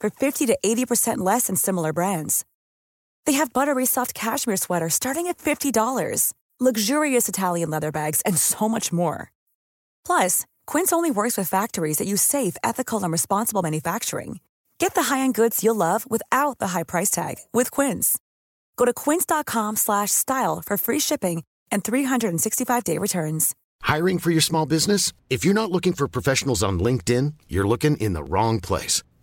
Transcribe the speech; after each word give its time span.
for 0.00 0.10
50 0.10 0.46
to 0.46 0.58
80% 0.64 1.18
less 1.18 1.46
than 1.46 1.54
similar 1.54 1.92
brands. 1.92 2.44
They 3.26 3.34
have 3.34 3.52
buttery 3.52 3.86
soft 3.86 4.12
cashmere 4.14 4.56
sweaters 4.56 4.94
starting 4.94 5.28
at 5.28 5.38
$50, 5.38 6.32
luxurious 6.58 7.28
Italian 7.28 7.70
leather 7.70 7.92
bags, 7.92 8.20
and 8.22 8.36
so 8.36 8.68
much 8.68 8.92
more. 8.92 9.30
Plus, 10.04 10.46
Quince 10.66 10.92
only 10.92 11.12
works 11.12 11.36
with 11.36 11.48
factories 11.48 11.98
that 11.98 12.08
use 12.08 12.22
safe, 12.22 12.56
ethical, 12.64 13.02
and 13.02 13.12
responsible 13.12 13.62
manufacturing. 13.62 14.40
Get 14.78 14.94
the 14.94 15.04
high-end 15.04 15.34
goods 15.34 15.62
you'll 15.62 15.76
love 15.76 16.10
without 16.10 16.58
the 16.58 16.68
high 16.68 16.84
price 16.84 17.10
tag 17.10 17.36
with 17.52 17.70
Quince. 17.70 18.18
Go 18.76 18.84
to 18.84 18.92
quince.com/style 18.92 20.62
for 20.66 20.76
free 20.76 21.00
shipping 21.00 21.44
and 21.70 21.84
365-day 21.84 22.98
returns. 22.98 23.54
Hiring 23.82 24.18
for 24.18 24.30
your 24.30 24.40
small 24.40 24.66
business? 24.66 25.12
If 25.28 25.44
you're 25.44 25.54
not 25.54 25.70
looking 25.70 25.92
for 25.92 26.08
professionals 26.08 26.62
on 26.62 26.80
LinkedIn, 26.80 27.34
you're 27.48 27.68
looking 27.68 27.96
in 27.96 28.12
the 28.14 28.24
wrong 28.24 28.60
place. 28.60 29.02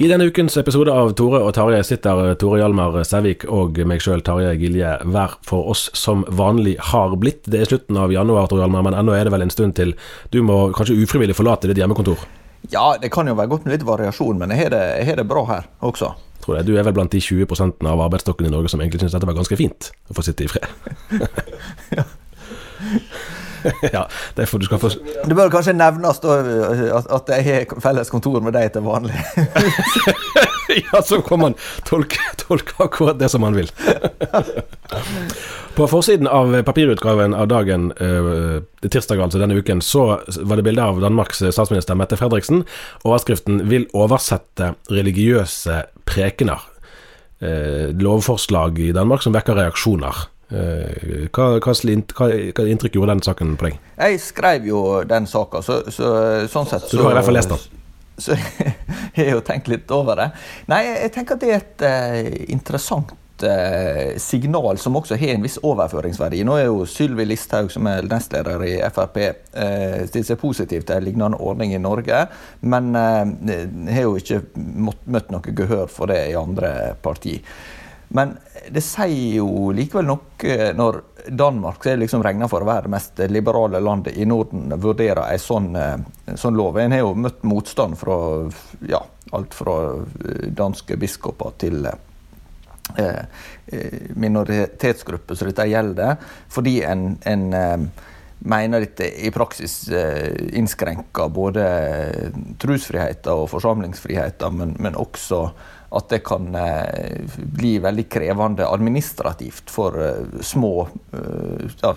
I 0.00 0.08
denne 0.08 0.24
ukens 0.24 0.54
episode 0.56 0.88
av 0.96 1.10
Tore 1.12 1.42
og 1.44 1.50
Tarjei 1.52 1.82
sitter 1.84 2.30
Tore 2.40 2.56
Hjalmar 2.56 2.94
Sævik 3.04 3.42
og 3.52 3.76
meg 3.84 4.00
sjøl, 4.00 4.22
Tarjei 4.24 4.54
Gilje, 4.56 4.94
hver 5.04 5.34
for 5.44 5.68
oss 5.74 5.90
som 5.92 6.22
vanlig 6.38 6.78
har 6.88 7.12
blitt. 7.20 7.42
Det 7.44 7.60
er 7.60 7.68
slutten 7.68 7.98
av 8.00 8.08
januar, 8.08 8.48
Tore 8.48 8.62
Hjalmar, 8.62 8.86
men 8.86 8.96
ennå 8.96 9.12
er 9.12 9.28
det 9.28 9.34
vel 9.34 9.44
en 9.44 9.52
stund 9.52 9.76
til 9.76 9.92
du 10.32 10.38
må 10.40 10.56
kanskje 10.72 10.96
ufrivillig 11.02 11.36
forlate 11.36 11.68
ditt 11.68 11.82
hjemmekontor? 11.82 12.16
Ja, 12.72 12.94
det 13.02 13.12
kan 13.12 13.28
jo 13.28 13.36
være 13.36 13.52
godt 13.52 13.68
med 13.68 13.76
litt 13.76 13.84
variasjon, 13.84 14.40
men 14.40 14.56
jeg 14.56 14.62
har 14.62 14.72
det, 14.72 14.80
jeg 15.02 15.10
har 15.10 15.20
det 15.20 15.28
bra 15.28 15.44
her 15.52 15.68
også. 15.84 16.14
Tror 16.46 16.56
jeg. 16.56 16.70
Du 16.70 16.72
er 16.80 16.88
vel 16.88 16.96
blant 16.96 17.12
de 17.12 17.20
20% 17.20 17.84
av 17.92 18.00
arbeidsstokken 18.06 18.48
i 18.48 18.54
Norge 18.56 18.72
som 18.72 18.80
egentlig 18.80 19.04
syns 19.04 19.18
dette 19.18 19.28
var 19.28 19.36
ganske 19.36 19.60
fint, 19.60 19.92
å 20.08 20.16
få 20.16 20.24
sitte 20.24 20.48
i 20.48 20.52
fred. 20.54 20.64
ja, 21.98 22.08
det 24.34 24.44
er 24.44 24.58
du 24.58 24.66
skal 24.66 24.80
få 24.82 24.92
Det 25.24 25.36
bør 25.36 25.52
kanskje 25.52 25.76
nevnes 25.76 26.22
da, 26.22 26.38
at, 27.00 27.10
at 27.18 27.32
jeg 27.36 27.46
har 27.48 27.80
felles 27.82 28.12
kontor 28.12 28.40
med 28.44 28.56
deg 28.56 28.72
til 28.74 28.86
vanlig. 28.86 29.16
Ja, 30.70 31.02
så 31.02 31.20
kan 31.22 31.40
man 31.40 31.54
tolke, 31.82 32.20
tolke 32.38 32.76
akkurat 32.78 33.18
det 33.18 33.28
som 33.28 33.42
man 33.42 33.56
vil. 33.58 33.70
På 35.74 35.88
forsiden 35.90 36.28
av 36.30 36.54
papirutgaven 36.62 37.34
av 37.34 37.48
dagen, 37.50 37.90
eh, 37.98 38.62
tirsdag 38.86 39.22
altså 39.22 39.40
denne 39.42 39.58
uken, 39.58 39.82
så 39.82 40.20
var 40.46 40.60
det 40.60 40.66
bilde 40.68 40.84
av 40.84 41.00
Danmarks 41.02 41.42
statsminister 41.42 41.98
Mette 41.98 42.18
Fredriksen. 42.20 42.64
Overskriften 43.02 43.66
'Vil 43.68 43.88
oversette 43.94 44.74
religiøse 44.90 45.82
prekener'. 46.06 46.68
Eh, 47.40 47.88
lovforslag 47.96 48.78
i 48.78 48.92
Danmark 48.92 49.22
som 49.22 49.32
vekker 49.32 49.56
reaksjoner. 49.56 50.26
Eh, 50.50 51.28
hva, 51.30 51.44
hva, 51.62 51.72
hva, 51.72 52.26
hva 52.26 52.64
inntrykk 52.66 52.96
gjorde 52.98 53.14
den 53.14 53.22
saken 53.22 53.54
på 53.58 53.68
deg? 53.68 53.76
Jeg 54.00 54.22
skrev 54.24 54.66
jo 54.66 54.80
den 55.06 55.28
saka, 55.30 55.62
så, 55.62 55.84
så 55.94 56.10
sånn 56.50 56.66
sett 56.66 56.88
Så 56.90 56.98
du 56.98 57.04
har 57.04 57.14
i 57.14 57.20
hvert 57.20 57.28
fall 57.28 57.38
lest 57.38 57.54
den? 57.54 57.68
Så 58.20 58.34
jeg 58.36 59.22
har 59.22 59.30
jo 59.38 59.40
tenkt 59.46 59.70
litt 59.70 59.88
over 59.96 60.18
det. 60.18 60.26
Nei, 60.68 60.82
jeg 60.90 61.12
tenker 61.14 61.38
at 61.38 61.40
det 61.40 61.52
er 61.54 61.62
et 61.62 61.84
uh, 61.86 62.34
interessant 62.52 63.14
eh, 63.46 64.18
signal 64.20 64.76
som 64.82 64.98
også 65.00 65.16
har 65.16 65.32
en 65.38 65.46
viss 65.46 65.56
overføringsverdi. 65.64 66.42
Nå 66.44 66.58
er 66.60 66.66
jo 66.66 66.84
Sylvi 66.84 67.24
Listhaug, 67.30 67.70
som 67.72 67.88
er 67.88 68.04
nestleder 68.10 68.60
i 68.66 68.74
Frp, 68.92 69.16
stilt 70.10 70.28
seg 70.28 70.36
positiv 70.42 70.84
til 70.84 70.98
en 70.98 71.06
lignende 71.06 71.40
ordning 71.40 71.72
i 71.72 71.80
Norge, 71.80 72.26
men 72.60 72.92
har 72.92 74.04
jo 74.04 74.20
ikke 74.20 74.42
møtt 74.60 75.32
noe 75.32 75.56
gehør 75.62 75.88
for 75.88 76.12
det 76.12 76.26
i 76.28 76.36
andre 76.36 76.74
partier. 77.00 77.40
Men 78.12 78.32
det 78.70 78.82
sier 78.82 79.36
jo 79.38 79.70
likevel 79.74 80.08
noe 80.08 80.54
når 80.74 80.96
Danmark, 81.30 81.84
som 81.84 82.00
liksom 82.00 82.24
regna 82.26 82.48
for 82.50 82.64
å 82.64 82.66
være 82.66 82.88
det 82.88 82.94
mest 82.96 83.22
liberale 83.30 83.78
landet 83.80 84.18
i 84.18 84.26
Norden, 84.26 84.72
vurderer 84.82 85.30
en 85.30 85.38
sånn, 85.42 85.68
eh, 85.76 86.34
sånn 86.34 86.58
lov. 86.58 86.78
En 86.78 86.90
har 86.96 87.04
jo 87.04 87.14
møtt 87.14 87.44
motstand 87.46 87.98
fra 88.00 88.16
ja, 88.90 89.02
alt 89.30 89.54
fra 89.54 89.76
eh, 89.94 90.48
danske 90.58 90.98
biskoper 90.98 91.54
til 91.62 91.86
eh, 91.86 93.22
eh, 93.66 93.98
minoritetsgrupper 94.18 95.38
som 95.38 95.52
dette 95.52 95.68
gjelder, 95.70 96.16
fordi 96.50 96.80
en, 96.90 97.12
en 97.30 97.46
eh, 97.54 98.08
mener 98.40 98.80
dette 98.80 99.08
i 99.26 99.30
praksis 99.30 99.88
eh, 99.88 100.32
innskrenker 100.56 101.28
både 101.32 101.64
trosfriheten 102.60 103.42
og 103.42 103.50
forsamlingsfriheten, 103.52 104.56
men, 104.56 104.74
men 104.80 104.96
også 104.96 105.42
at 105.90 106.12
det 106.12 106.22
kan 106.24 106.48
eh, 106.56 107.20
bli 107.36 107.74
veldig 107.82 108.06
krevende 108.12 108.68
administrativt 108.68 109.72
for 109.72 109.98
eh, 110.00 110.40
små 110.40 110.74
ja, 111.82 111.94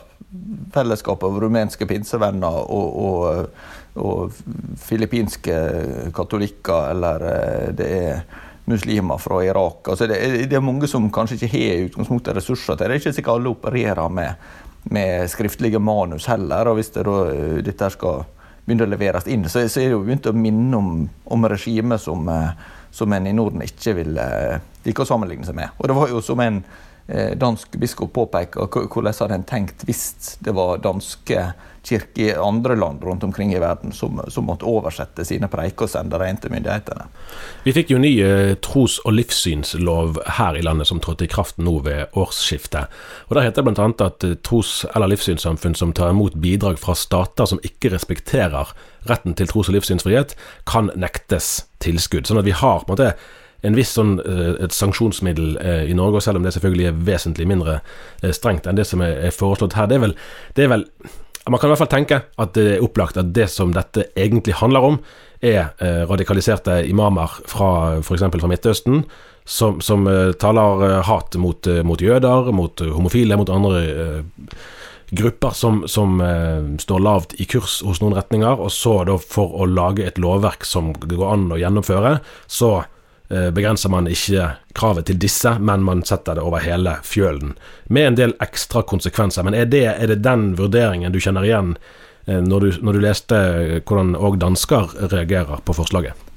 fellesskap 0.73 1.23
av 1.23 1.39
rumenske 1.43 1.87
pinsevenner 1.87 2.63
og, 2.63 3.03
og, 3.07 3.99
og 4.01 4.79
filippinske 4.83 5.59
katolikker, 6.15 6.89
eller 6.91 7.27
det 7.77 7.91
er 7.93 8.25
muslimer 8.65 9.19
fra 9.19 9.43
Irak. 9.43 9.87
Altså 9.91 10.07
det, 10.07 10.19
det 10.49 10.57
er 10.57 10.63
mange 10.63 10.87
som 10.87 11.09
kanskje 11.13 11.37
ikke 11.37 11.51
har 11.53 11.87
utgangspunktet 11.89 12.37
ressurser 12.37 12.77
til 12.77 12.85
det. 12.85 12.89
Det 12.89 12.95
er 12.95 13.01
ikke 13.01 13.15
sikkert 13.17 13.39
alle 13.39 13.51
opererer 13.51 14.13
med, 14.13 14.47
med 14.83 15.29
skriftlige 15.31 15.79
manus 15.79 16.27
heller. 16.27 16.67
og 16.67 16.75
Hvis 16.79 16.93
det 16.95 17.05
da, 17.07 17.17
eh, 17.31 17.59
dette 17.63 17.89
skal 17.93 18.23
begynne 18.65 18.87
å 18.87 18.91
leveres 18.93 19.27
inn, 19.27 19.45
så, 19.49 19.65
så 19.67 19.81
er 19.81 19.91
det 19.91 19.97
jo 19.97 20.03
begynt 20.05 20.29
å 20.29 20.35
minne 20.35 20.79
om, 20.79 20.95
om 21.25 21.49
regimet 21.51 22.01
som 22.01 22.29
eh, 22.29 22.49
som 22.93 23.13
en 23.13 23.25
i 23.25 23.33
Norden 23.33 23.63
ikke 23.65 23.95
vil 23.97 24.17
eh, 24.21 24.59
like 24.85 25.01
å 25.01 25.07
sammenligne 25.09 25.47
seg 25.47 25.55
med. 25.57 25.71
Og 25.79 25.87
det 25.89 25.95
var 25.97 26.11
jo 26.11 26.19
som 26.21 26.39
en 26.43 26.63
dansk 27.35 27.73
biskop 27.81 28.13
påpeker, 28.15 28.69
hvordan 28.71 29.15
hadde 29.17 29.35
en 29.35 29.43
tenkt 29.43 29.81
hvis 29.83 30.37
det 30.39 30.53
var 30.55 30.77
danske 30.79 31.41
kirker 31.83 32.21
i 32.21 32.33
andre 32.33 32.75
land 32.75 33.03
rundt 33.03 33.23
omkring 33.23 33.53
i 33.53 33.59
verden 33.59 33.91
som, 33.91 34.21
som 34.27 34.45
måtte 34.47 34.65
oversette 34.65 35.25
sine 35.27 35.49
preik 35.51 35.81
og 35.83 35.91
sende 35.91 36.19
det 36.19 36.29
inn 36.31 36.39
til 36.39 36.53
myndighetene. 36.53 37.07
Vi 37.65 37.73
fikk 37.75 37.91
jo 37.91 37.99
ny 37.99 38.11
eh, 38.23 38.53
tros- 38.63 39.01
og 39.03 39.17
livssynslov 39.17 40.21
her 40.37 40.59
i 40.59 40.63
landet 40.63 40.87
som 40.87 41.01
trådte 41.03 41.27
i 41.27 41.31
kraft 41.31 41.59
nå 41.59 41.75
ved 41.83 42.15
årsskiftet. 42.19 42.91
Og 43.27 43.35
Der 43.35 43.49
heter 43.49 43.63
det 43.63 43.75
bl.a. 43.75 43.89
at 44.07 44.23
eh, 44.23 44.37
tros- 44.47 44.85
eller 44.95 45.11
livssynssamfunn 45.11 45.75
som 45.75 45.91
tar 45.93 46.13
imot 46.13 46.39
bidrag 46.39 46.79
fra 46.79 46.95
stater 46.95 47.49
som 47.51 47.59
ikke 47.63 47.91
respekterer 47.91 48.71
retten 49.09 49.35
til 49.35 49.49
tros- 49.51 49.67
og 49.67 49.75
livssynsfrihet, 49.75 50.37
kan 50.69 50.91
nektes 50.95 51.65
tilskudd. 51.83 52.29
Sånn 52.29 52.39
at 52.39 52.47
vi 52.47 52.55
har 52.55 52.85
på 52.85 52.93
en 52.93 52.95
måte 52.95 53.09
en 53.63 53.75
viss 53.75 53.91
sånn, 53.95 54.17
eh, 54.23 54.63
et 54.63 54.75
sanksjonsmiddel 54.75 55.59
i 55.87 55.95
Norge, 55.95 56.23
selv 56.23 56.39
om 56.39 56.47
det 56.47 56.55
selvfølgelig 56.55 56.87
er 56.87 57.03
vesentlig 57.11 57.47
mindre 57.47 57.81
strengt 58.31 58.67
enn 58.67 58.79
det 58.79 58.87
som 58.87 59.03
er 59.03 59.35
foreslått 59.35 59.75
her. 59.75 59.91
Det 59.91 59.99
er 59.99 60.03
vel, 60.07 60.15
det 60.55 60.63
er 60.63 60.71
vel 60.77 60.87
man 61.49 61.59
kan 61.59 61.67
i 61.67 61.73
hvert 61.73 61.81
fall 61.83 61.91
tenke 61.91 62.21
at 62.39 62.55
det 62.55 62.67
er 62.77 62.83
opplagt 62.85 63.19
at 63.19 63.33
det 63.35 63.49
som 63.51 63.73
dette 63.75 64.07
egentlig 64.15 64.55
handler 64.61 64.87
om, 64.93 64.99
er 65.43 65.73
eh, 65.83 66.03
radikaliserte 66.07 66.79
imamer 66.87 67.33
fra 67.51 67.99
f.eks. 67.99 68.23
fra 68.23 68.49
Midtøsten, 68.51 69.03
som, 69.43 69.81
som 69.83 70.07
eh, 70.07 70.31
taler 70.39 70.85
eh, 70.87 71.01
hat 71.03 71.35
mot, 71.35 71.67
eh, 71.67 71.83
mot 71.83 71.99
jøder, 72.01 72.51
mot 72.55 72.81
eh, 72.81 72.93
homofile, 72.95 73.37
mot 73.39 73.51
andre 73.51 73.83
grupper 75.13 75.53
som, 75.53 75.83
som 75.85 76.15
står 76.81 77.01
lavt 77.05 77.35
i 77.37 77.45
kurs 77.45 77.83
hos 77.85 77.99
noen 78.01 78.15
retninger, 78.17 78.57
og 78.57 78.71
så 78.73 78.95
da 79.05 79.19
for 79.21 79.51
å 79.61 79.67
lage 79.69 80.07
et 80.07 80.17
lovverk 80.17 80.65
som 80.65 80.89
det 81.03 81.19
går 81.19 81.35
an 81.35 81.43
å 81.53 81.59
gjennomføre, 81.61 82.15
så 82.49 82.71
begrenser 83.53 83.89
man 83.89 84.07
ikke 84.11 84.49
kravet 84.77 85.07
til 85.09 85.19
disse, 85.21 85.55
men 85.59 85.83
man 85.85 86.03
setter 86.05 86.37
det 86.37 86.43
over 86.45 86.63
hele 86.63 86.97
fjølen. 87.07 87.55
Med 87.85 88.07
en 88.07 88.19
del 88.19 88.35
ekstra 88.43 88.83
konsekvenser. 88.85 89.45
Men 89.45 89.57
er 89.57 89.69
det, 89.69 89.85
er 89.93 90.11
det 90.11 90.21
den 90.25 90.51
vurderingen 90.59 91.13
du 91.13 91.21
kjenner 91.23 91.47
igjen 91.47 91.75
eh, 92.25 92.41
når 92.41 92.59
du, 92.59 92.69
når 92.81 92.93
du 92.97 93.05
leste 93.07 93.41
hvordan 93.81 94.13
òg 94.19 94.37
dansker 94.43 94.93
reagerer 95.13 95.63
på 95.65 95.75
forslaget? 95.77 96.29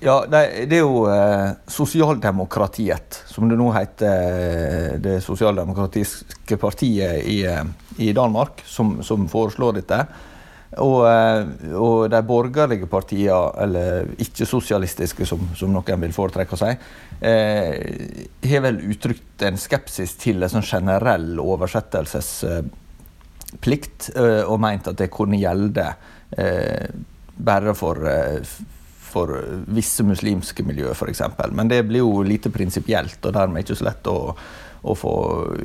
Ja, 0.00 0.20
det, 0.28 0.76
er 0.76 0.82
jo 0.84 1.06
eh, 1.08 1.54
sosialdemokratiet, 1.72 3.22
som 3.26 3.48
det 3.48 3.56
nå 3.56 3.70
heter. 3.72 4.26
Eh, 4.36 4.90
det 5.00 5.16
sosialdemokratiske 5.24 6.58
partiet 6.60 7.24
i, 7.24 7.40
eh, 7.48 7.64
i 8.04 8.12
Danmark, 8.12 8.60
som, 8.68 8.98
som, 9.02 9.24
foreslår 9.28 9.80
dette. 9.80 10.02
Og, 10.82 11.06
eh, 11.08 11.46
og 11.72 12.10
de 12.12 12.20
borgerlige 12.26 12.86
partiene, 12.90 13.52
eller 13.64 14.06
ikke-sosialistiske, 14.20 15.26
som, 15.28 15.40
som, 15.56 15.72
noen 15.72 16.00
vil 16.04 16.12
foretrekke 16.12 16.54
å 16.56 16.58
si, 16.60 16.72
eh, 17.24 17.72
har 18.44 18.60
vel 18.66 18.78
uttrykt 18.92 19.42
en 19.48 19.56
skepsis 19.60 20.12
til 20.20 20.42
en 20.42 20.50
sånn 20.52 20.68
generell 20.68 21.40
oversettelsesplikt, 21.40 24.00
eh, 24.16 24.44
og 24.44 24.60
meint 24.60 24.88
at 24.92 24.98
det 25.00 25.14
kunne 25.14 25.40
gjelde 25.40 25.86
bare 27.36 27.74
for 27.78 27.96
for 29.16 29.30
visse 29.72 30.04
muslimske 30.04 30.64
miljø, 30.66 30.90
f.eks. 30.92 31.22
Men 31.54 31.70
det 31.70 31.86
blir 31.88 32.02
jo 32.02 32.24
lite 32.26 32.50
prinsipielt, 32.52 33.16
og 33.24 33.32
dermed 33.32 33.62
ikke 33.62 33.78
så 33.78 33.86
lett 33.88 34.06
å, 34.10 34.34
å, 34.86 34.94
få 34.94 35.14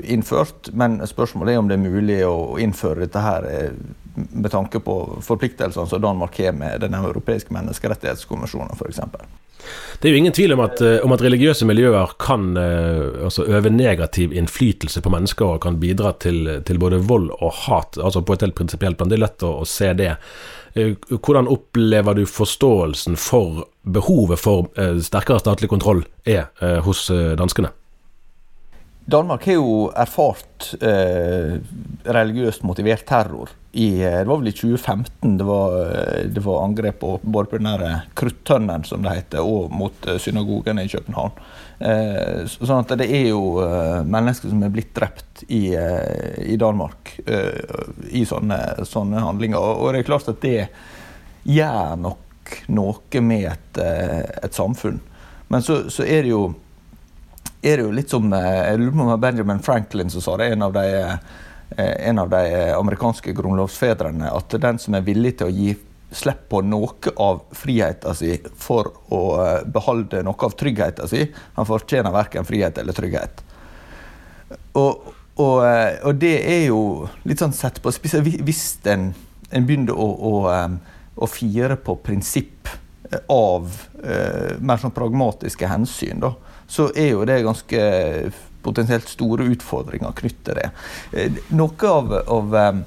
innført. 0.03 0.71
Men 0.73 0.99
spørsmålet 1.07 1.53
er 1.53 1.61
om 1.61 1.69
det 1.69 1.77
er 1.77 1.85
mulig 1.85 2.19
å 2.27 2.57
innføre 2.61 3.05
dette 3.05 3.21
her 3.23 3.47
eh, 3.49 3.77
med 4.15 4.51
tanke 4.51 4.81
på 4.83 4.97
forpliktelsene 5.23 5.87
som 5.87 6.01
Danmark 6.03 6.35
har 6.41 6.51
med 6.57 6.81
Den 6.83 6.97
europeiske 6.99 7.53
menneskerettighetskonvensjonen, 7.55 8.75
f.eks. 8.75 8.99
Det 10.01 10.09
er 10.09 10.15
jo 10.15 10.21
ingen 10.21 10.33
tvil 10.33 10.55
om 10.55 10.63
at, 10.63 10.81
eh, 10.81 10.97
om 11.05 11.13
at 11.13 11.21
religiøse 11.21 11.67
miljøer 11.69 12.15
kan 12.21 12.55
uh, 12.57 13.25
altså 13.27 13.45
øve 13.45 13.69
negativ 13.69 14.33
innflytelse 14.33 15.03
på 15.05 15.11
mennesker 15.13 15.45
og 15.55 15.61
kan 15.65 15.77
bidra 15.81 16.15
til, 16.17 16.49
til 16.65 16.79
både 16.81 17.01
vold 17.05 17.29
og 17.37 17.53
hat, 17.67 17.99
altså 18.01 18.23
på 18.25 18.33
et 18.33 18.47
helt 18.47 18.57
prinsipielt 18.57 18.97
plan. 18.97 19.11
Det 19.11 19.19
er 19.19 19.25
lett 19.27 19.45
å, 19.45 19.53
å 19.61 19.67
se 19.69 19.93
det. 19.97 20.15
Hvordan 20.71 21.49
opplever 21.51 22.15
du 22.15 22.23
forståelsen 22.25 23.17
for 23.19 23.65
behovet 23.83 24.39
for 24.39 24.69
sterkere 25.03 25.41
statlig 25.43 25.67
kontroll 25.67 26.05
er 26.23 26.47
hos 26.85 27.09
danskene? 27.11 27.73
Danmark 29.05 29.45
har 29.45 29.57
jo 29.57 29.87
erfart 29.97 30.75
eh, 30.77 31.57
religiøst 32.05 32.61
motivert 32.63 33.05
terror. 33.09 33.49
I, 33.71 34.03
eh, 34.03 34.19
det 34.21 34.29
var 34.29 34.37
vel 34.37 34.51
i 34.51 34.53
2015 34.53 35.37
det 35.39 35.47
var, 35.47 35.73
eh, 35.81 36.27
det 36.29 36.43
var 36.45 36.61
angrep 36.63 36.99
på, 37.01 37.15
både 37.23 37.49
på 37.49 37.57
den 37.57 37.71
der 37.71 38.05
Kruttønnen, 38.13 38.85
som 38.85 39.01
det 39.01 39.15
heter, 39.15 39.41
og 39.41 39.73
mot 39.73 40.07
eh, 40.07 40.19
synagogene 40.21 40.85
i 40.85 40.93
København. 40.93 41.41
Eh, 41.81 42.45
sånn 42.45 42.83
at 42.83 42.93
det 43.01 43.09
er 43.09 43.31
jo 43.31 43.43
eh, 43.65 44.05
mennesker 44.05 44.53
som 44.53 44.61
er 44.61 44.73
blitt 44.75 44.93
drept 44.93 45.45
i, 45.49 45.63
i 46.45 46.57
Danmark 46.61 47.15
i 47.25 48.25
sånne, 48.27 48.59
sånne, 48.85 49.25
handlinger. 49.25 49.81
Og 49.81 49.95
det 49.95 50.03
er 50.03 50.11
klart 50.11 50.29
at 50.29 50.43
det 50.45 50.67
gjør 51.49 51.95
nok 52.05 52.57
noe 52.69 53.21
med 53.25 53.47
et, 53.49 53.79
et 53.81 54.53
samfunn. 54.53 55.01
Men 55.49 55.65
så, 55.65 55.87
så 55.89 56.05
er 56.05 56.27
det 56.27 56.35
jo 56.35 56.51
er 57.61 57.77
det 57.77 57.85
jo 57.85 57.93
litt 57.93 58.09
som 58.09 58.33
eh, 58.33 58.49
jeg 58.71 58.81
lurer 58.81 58.97
på 58.97 59.05
om 59.05 59.21
Benjamin 59.21 59.63
Franklin 59.63 60.09
som 60.09 60.23
sa 60.23 60.37
det, 60.41 60.51
en 60.53 60.65
av 60.65 60.73
de, 60.73 60.85
eh, 61.77 61.93
en 62.09 62.19
av 62.19 62.29
de 62.29 62.43
amerikanske 62.73 63.33
grunnlovsfedrene, 63.37 64.31
at 64.33 64.59
den 64.61 64.81
som 64.81 64.97
er 64.97 65.05
villig 65.05 65.37
til 65.39 65.51
å 65.51 65.55
gi 65.55 65.75
slipp 66.11 66.49
på 66.49 66.59
noe 66.67 67.13
av 67.23 67.39
friheten 67.55 68.15
sin 68.15 68.51
for 68.59 68.91
å 69.13 69.21
eh, 69.45 69.63
beholde 69.71 70.23
noe 70.27 70.47
av 70.47 70.57
tryggheten 70.59 71.07
sin, 71.07 71.31
han 71.55 71.69
fortjener 71.69 72.13
verken 72.13 72.47
frihet 72.47 72.81
eller 72.81 72.97
trygghet. 72.97 73.43
Og, 74.75 75.11
og, 75.39 75.57
og, 75.63 76.13
det 76.19 76.35
er 76.43 76.65
jo 76.67 77.07
litt 77.23 77.39
sånn 77.39 77.55
sett 77.55 77.77
på 77.83 77.91
spissen 77.95 78.25
Hvis 78.27 78.81
en, 78.91 79.13
en 79.47 79.67
begynner 79.67 79.95
å, 79.95 80.07
å, 80.11 80.33
å, 81.15 81.29
fire 81.31 81.77
på 81.79 81.95
prinsipp 82.03 82.67
av 83.31 83.71
eh, 84.03 84.57
mer 84.59 84.81
sånn 84.81 84.95
pragmatiske 84.95 85.69
hensyn, 85.71 86.19
da, 86.23 86.33
så 86.71 86.87
er 86.95 87.11
jo 87.11 87.27
det 87.27 87.41
ganske 87.43 87.83
potensielt 88.63 89.09
store 89.09 89.49
utfordringer 89.51 90.13
knyttet 90.15 90.43
til 90.47 90.59
det. 90.59 90.69
Eh, 91.11 91.39
noe 91.57 91.91
av, 91.91 92.13
av 92.31 92.55
eh, 92.61 92.81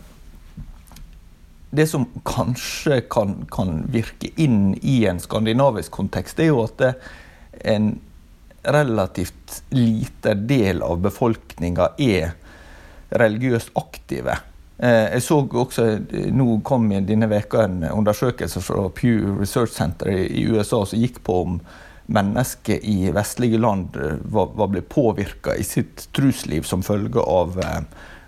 det 1.74 1.88
som 1.90 2.06
kanskje 2.24 3.02
kan, 3.10 3.42
kan, 3.52 3.82
virke 3.92 4.30
inn 4.40 4.76
i 4.80 5.02
en 5.10 5.20
skandinavisk 5.20 5.92
kontekst, 5.98 6.40
er 6.40 6.52
jo 6.52 6.62
at 6.64 6.86
en 7.74 7.94
relativt 8.64 9.60
lite 9.74 10.34
del 10.48 10.80
av 10.82 11.02
befolkninga 11.04 11.90
er 12.00 12.32
religiøst 13.14 13.74
aktive. 13.76 14.38
Eh, 14.78 15.10
jeg 15.16 15.22
så 15.26 15.42
også, 15.44 15.88
Nå 16.34 16.60
kom 16.66 16.88
denne 17.06 17.28
veka 17.30 17.66
en 17.66 17.82
undersøkelse 17.90 18.62
fra 18.64 18.88
Pew 18.94 19.34
Research 19.40 19.74
Center 19.76 20.10
i 20.10 20.46
USA 20.48 20.84
som 20.86 21.02
gikk 21.02 21.20
på 21.26 21.42
om 21.44 21.58
mennesker 22.06 22.78
i 22.82 23.10
vestlige 23.10 23.58
land 23.58 23.96
eh, 23.96 24.16
var, 24.22 24.68
blitt 24.68 24.88
påvirka 24.88 25.54
i 25.56 25.64
sitt 25.64 26.08
trusliv 26.12 26.62
som 26.62 26.82
følge 26.82 27.20
av, 27.20 27.58
eh, 27.60 27.80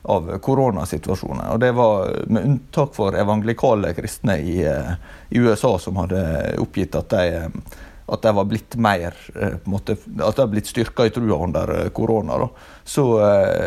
av 0.02 0.38
koronasituasjonen. 0.38 1.48
Og 1.52 1.60
det 1.60 1.72
var 1.76 2.14
med 2.26 2.44
unntak 2.44 2.94
for 2.96 3.16
evangelikale 3.16 3.92
kristne 3.96 4.38
i, 4.38 4.62
eh, 4.64 4.94
i 5.28 5.42
USA 5.42 5.76
som 5.78 6.00
hadde 6.00 6.56
oppgitt 6.62 6.96
at 6.96 7.12
de, 7.12 7.52
at 8.06 8.22
de 8.22 8.32
var 8.38 8.46
blitt 8.46 8.76
mer 8.78 9.16
måte, 9.66 9.96
at 9.98 10.06
de 10.16 10.24
hadde 10.24 10.52
blitt 10.52 10.68
styrka 10.70 11.08
i 11.08 11.10
trua 11.10 11.40
under 11.42 11.90
korona. 11.90 12.38
Så 12.84 13.02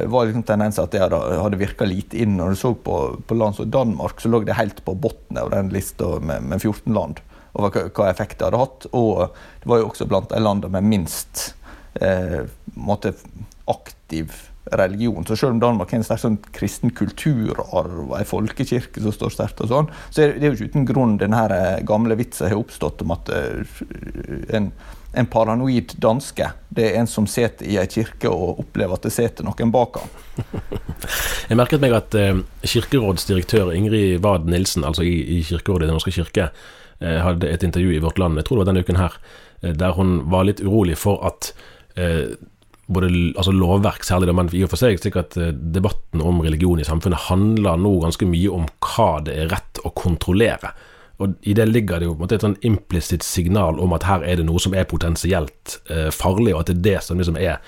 var 0.07 0.25
liksom 0.25 0.45
tendensen 0.47 0.85
at 0.85 0.93
det 0.95 1.01
hadde, 1.03 1.19
hadde 1.43 1.59
virka 1.59 1.83
lite 1.83 2.21
inn. 2.23 2.37
Når 2.39 2.55
du 2.55 2.55
så 2.55 2.71
på, 2.71 3.19
på 3.27 3.35
land 3.35 3.57
som 3.57 3.67
Danmark, 3.67 4.23
så 4.23 4.31
lå 4.31 4.39
det 4.47 4.55
helt 4.55 4.79
på 4.85 4.95
bunnen 4.95 5.43
av 5.43 5.51
den 5.51 5.73
lista 5.75 6.15
med, 6.23 6.47
med 6.47 6.63
14 6.63 6.95
land 6.95 7.19
over 7.59 7.89
hva 7.93 8.09
effekt 8.09 8.39
det 8.39 8.49
hadde 8.49 8.63
hatt. 8.63 8.89
Og 8.97 9.25
det 9.61 9.71
var 9.71 9.81
jo 9.81 9.89
også 9.91 10.09
blant 10.09 10.31
de 10.31 10.41
landene 10.41 10.79
med 10.79 10.89
minst 10.89 11.49
eh, 12.01 12.43
måte, 12.75 13.13
aktiv 13.69 14.33
religion. 14.71 15.25
Så 15.25 15.35
selv 15.35 15.51
om 15.51 15.59
Danmark 15.59 15.91
har 15.91 16.01
en 16.01 16.05
sterk 16.05 16.21
sånn 16.21 16.37
kristen 16.53 16.93
kulturarv 16.95 18.11
og 18.11 18.15
en 18.19 18.27
folkekirke 18.27 19.01
som 19.01 19.15
står 19.15 19.33
sterkt, 19.33 19.63
og 19.65 19.71
sånn, 19.71 19.91
så 20.13 20.23
er 20.23 20.37
det 20.37 20.51
jo 20.51 20.57
ikke 20.57 20.69
uten 20.73 20.87
grunn 20.89 21.17
denne 21.21 21.41
eh, 21.55 21.81
gamle 21.87 22.17
vitsen 22.19 22.51
har 22.51 22.59
oppstått 22.59 23.03
om 23.05 23.13
at 23.15 23.31
uh, 23.33 23.81
en, 24.55 24.71
en, 25.13 25.29
paranoid 25.31 25.95
danske 26.01 26.51
det 26.69 26.89
er 26.89 26.99
en 27.01 27.09
som 27.09 27.27
sitter 27.29 27.65
i 27.65 27.79
ei 27.81 27.87
kirke 27.89 28.29
og 28.29 28.61
opplever 28.65 28.99
at 28.99 29.07
det 29.07 29.13
sitter 29.15 29.47
noen 29.47 29.73
bak 29.73 30.01
ham. 30.01 30.17
Jeg 31.49 31.57
merket 31.57 31.81
meg 31.81 31.95
at 31.97 32.19
uh, 32.19 32.43
kirkerådsdirektør 32.61 33.73
Ingrid 33.73 34.19
Wad 34.25 34.49
Nilsen, 34.49 34.85
altså 34.85 35.07
i, 35.07 35.39
i 35.39 35.41
Kirkerådet 35.47 35.87
i 35.87 35.89
Den 35.89 35.97
norske 35.97 36.13
kirke, 36.13 36.51
Eh, 36.51 36.88
hadde 36.99 37.49
et 37.49 37.63
intervju 37.63 37.95
i 37.95 38.03
Vårt 38.03 38.19
Land, 38.19 38.39
jeg 38.39 38.47
tror 38.47 38.59
det 38.59 38.65
var 38.65 38.71
denne 38.73 38.85
uken 38.85 38.99
her, 38.99 39.17
eh, 39.61 39.73
der 39.73 39.95
hun 39.97 40.15
var 40.31 40.47
litt 40.47 40.61
urolig 40.63 40.97
for 40.99 41.23
at 41.27 41.51
eh, 41.95 42.35
både 42.89 43.09
altså 43.37 43.53
lovverk 43.53 44.03
særlig, 44.03 44.33
men 44.35 44.49
i 44.55 44.63
og 44.65 44.71
for 44.71 44.81
seg 44.81 44.97
sikkert 44.99 45.37
debatten 45.73 46.23
om 46.25 46.41
religion 46.41 46.79
i 46.81 46.87
samfunnet 46.87 47.27
handler 47.27 47.77
nå 47.77 47.99
ganske 48.01 48.25
mye 48.25 48.53
om 48.53 48.65
hva 48.81 49.19
det 49.25 49.35
er 49.37 49.51
rett 49.53 49.81
å 49.85 49.93
kontrollere. 49.93 50.73
Og 51.19 51.35
I 51.45 51.53
det 51.53 51.67
ligger 51.69 51.99
det 51.99 52.07
jo 52.07 52.15
et 52.25 52.41
sånn 52.41 52.57
implisitt 52.65 53.25
signal 53.27 53.77
om 53.83 53.93
at 53.93 54.07
her 54.07 54.23
er 54.25 54.39
det 54.39 54.47
noe 54.47 54.61
som 54.63 54.73
er 54.73 54.89
potensielt 54.89 55.77
eh, 55.91 56.09
farlig, 56.15 56.55
og 56.55 56.63
at 56.63 56.71
det 56.71 56.79
er 56.79 56.85
det 56.87 57.05
som 57.05 57.21
liksom 57.21 57.37
er, 57.37 57.59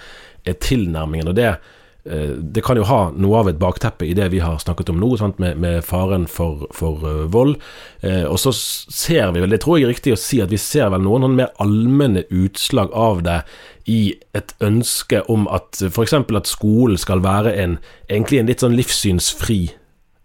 er 0.48 0.58
tilnærmingen. 0.64 1.30
og 1.30 1.38
det 1.38 1.54
Eh, 1.54 1.80
det 2.04 2.64
kan 2.66 2.80
jo 2.80 2.86
ha 2.90 3.12
noe 3.14 3.42
av 3.44 3.50
et 3.52 3.60
bakteppe 3.62 4.08
i 4.08 4.16
det 4.18 4.32
vi 4.34 4.40
har 4.42 4.58
snakket 4.58 4.90
om 4.90 4.98
nå, 4.98 5.12
med, 5.38 5.58
med, 5.62 5.84
faren 5.86 6.26
for, 6.28 6.66
for 6.74 7.04
uh, 7.06 7.28
vold. 7.30 7.60
Eh, 8.02 8.26
og 8.26 8.40
så 8.42 8.54
ser 8.54 9.30
vi 9.36 9.44
vel, 9.44 9.54
det 9.54 9.62
tror 9.62 9.78
jeg 9.78 9.86
er 9.86 9.94
riktig 9.94 10.16
å 10.16 10.20
si, 10.20 10.42
at 10.42 10.50
vi 10.50 10.58
ser 10.58 10.90
vel 10.90 11.04
noen, 11.06 11.28
noen 11.28 11.38
mer 11.38 11.52
allmenne 11.62 12.26
utslag 12.34 12.90
av 12.98 13.22
det 13.28 13.42
i 13.86 14.16
et 14.38 14.56
ønske 14.62 15.22
om 15.30 15.46
at 15.54 15.84
f.eks. 15.92 16.18
at 16.18 16.50
skolen 16.50 16.98
skal 16.98 17.22
være 17.22 17.54
en, 17.62 17.78
egentlig 18.10 18.42
en 18.42 18.50
litt 18.50 18.66
sånn 18.66 18.78
livssynsfri 18.80 19.62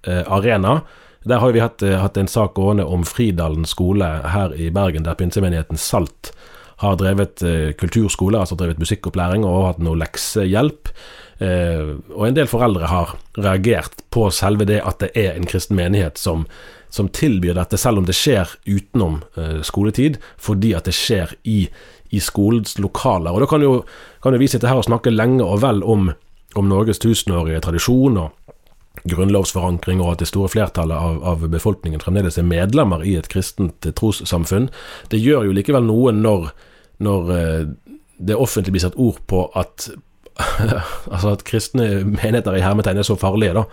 uh, 0.08 0.24
arena. 0.32 0.80
Der 1.28 1.42
har 1.42 1.52
vi 1.52 1.60
hatt, 1.60 1.82
hatt 1.82 2.16
en 2.16 2.30
sak 2.30 2.54
gående 2.56 2.86
om 2.88 3.04
Fridalen 3.04 3.68
skole 3.68 4.08
her 4.32 4.54
i 4.56 4.70
Bergen, 4.72 5.04
der 5.04 5.18
pinsemenigheten 5.18 5.76
Salt 5.76 6.32
har 6.80 6.98
drevet 7.00 7.40
kulturskole, 7.80 8.36
altså 8.36 8.54
drevet 8.54 8.78
musikkopplæring 8.78 9.46
og 9.48 9.62
hatt 9.64 9.78
noe 9.80 9.96
leksehjelp. 9.96 10.90
Eh, 11.38 11.96
og 12.14 12.22
en 12.26 12.36
del 12.36 12.48
foreldre 12.48 12.88
har 12.88 13.16
reagert 13.36 14.00
på 14.14 14.28
selve 14.32 14.64
det 14.68 14.80
at 14.80 15.02
det 15.02 15.10
er 15.18 15.34
en 15.34 15.48
kristen 15.48 15.76
menighet 15.76 16.20
som, 16.20 16.46
som 16.88 17.10
tilbyr 17.12 17.58
dette, 17.58 17.78
selv 17.80 18.00
om 18.00 18.08
det 18.08 18.16
skjer 18.16 18.54
utenom 18.64 19.20
eh, 19.36 19.60
skoletid, 19.66 20.20
fordi 20.40 20.72
at 20.78 20.88
det 20.88 20.96
skjer 20.96 21.36
i, 21.44 21.66
i 22.10 22.22
skolens 22.22 22.78
lokaler. 22.80 23.34
Og 23.34 23.44
Da 23.44 23.50
kan 23.50 23.64
jo, 23.64 23.82
kan 24.24 24.36
jo 24.36 24.40
vi 24.40 24.48
sitte 24.50 24.70
her 24.70 24.80
og 24.80 24.88
snakke 24.88 25.12
lenge 25.12 25.44
og 25.44 25.60
vel 25.64 25.84
om, 25.84 26.10
om 26.56 26.68
Norges 26.72 27.02
tusenårige 27.02 27.60
tradisjon 27.66 28.16
og 28.24 28.32
grunnlovsforankring, 29.06 30.00
og 30.00 30.14
at 30.14 30.22
det 30.24 30.30
store 30.30 30.48
flertallet 30.48 30.96
av, 30.96 31.18
av, 31.20 31.44
befolkningen 31.52 32.00
fremdeles 32.00 32.38
er 32.40 32.48
medlemmer 32.48 33.04
i 33.04 33.12
et 33.18 33.28
kristent 33.28 33.84
trossamfunn. 33.98 34.70
Det 35.12 35.20
gjør 35.20 35.50
jo 35.50 35.58
likevel 35.58 35.84
noe 35.84 36.16
når 36.16 36.48
når 36.98 37.32
eh, 37.36 37.64
det 38.16 38.36
offentlig 38.36 38.76
blir 38.76 38.84
satt 38.86 38.96
ord 38.96 39.20
på 39.28 39.42
at 39.58 39.90
altså 41.12 41.32
at 41.32 41.44
kristne 41.48 42.04
menigheter 42.04 42.56
i 42.58 42.64
hermetegn 42.64 43.00
er 43.00 43.06
så 43.08 43.16
farlige, 43.20 43.54
da. 43.56 43.64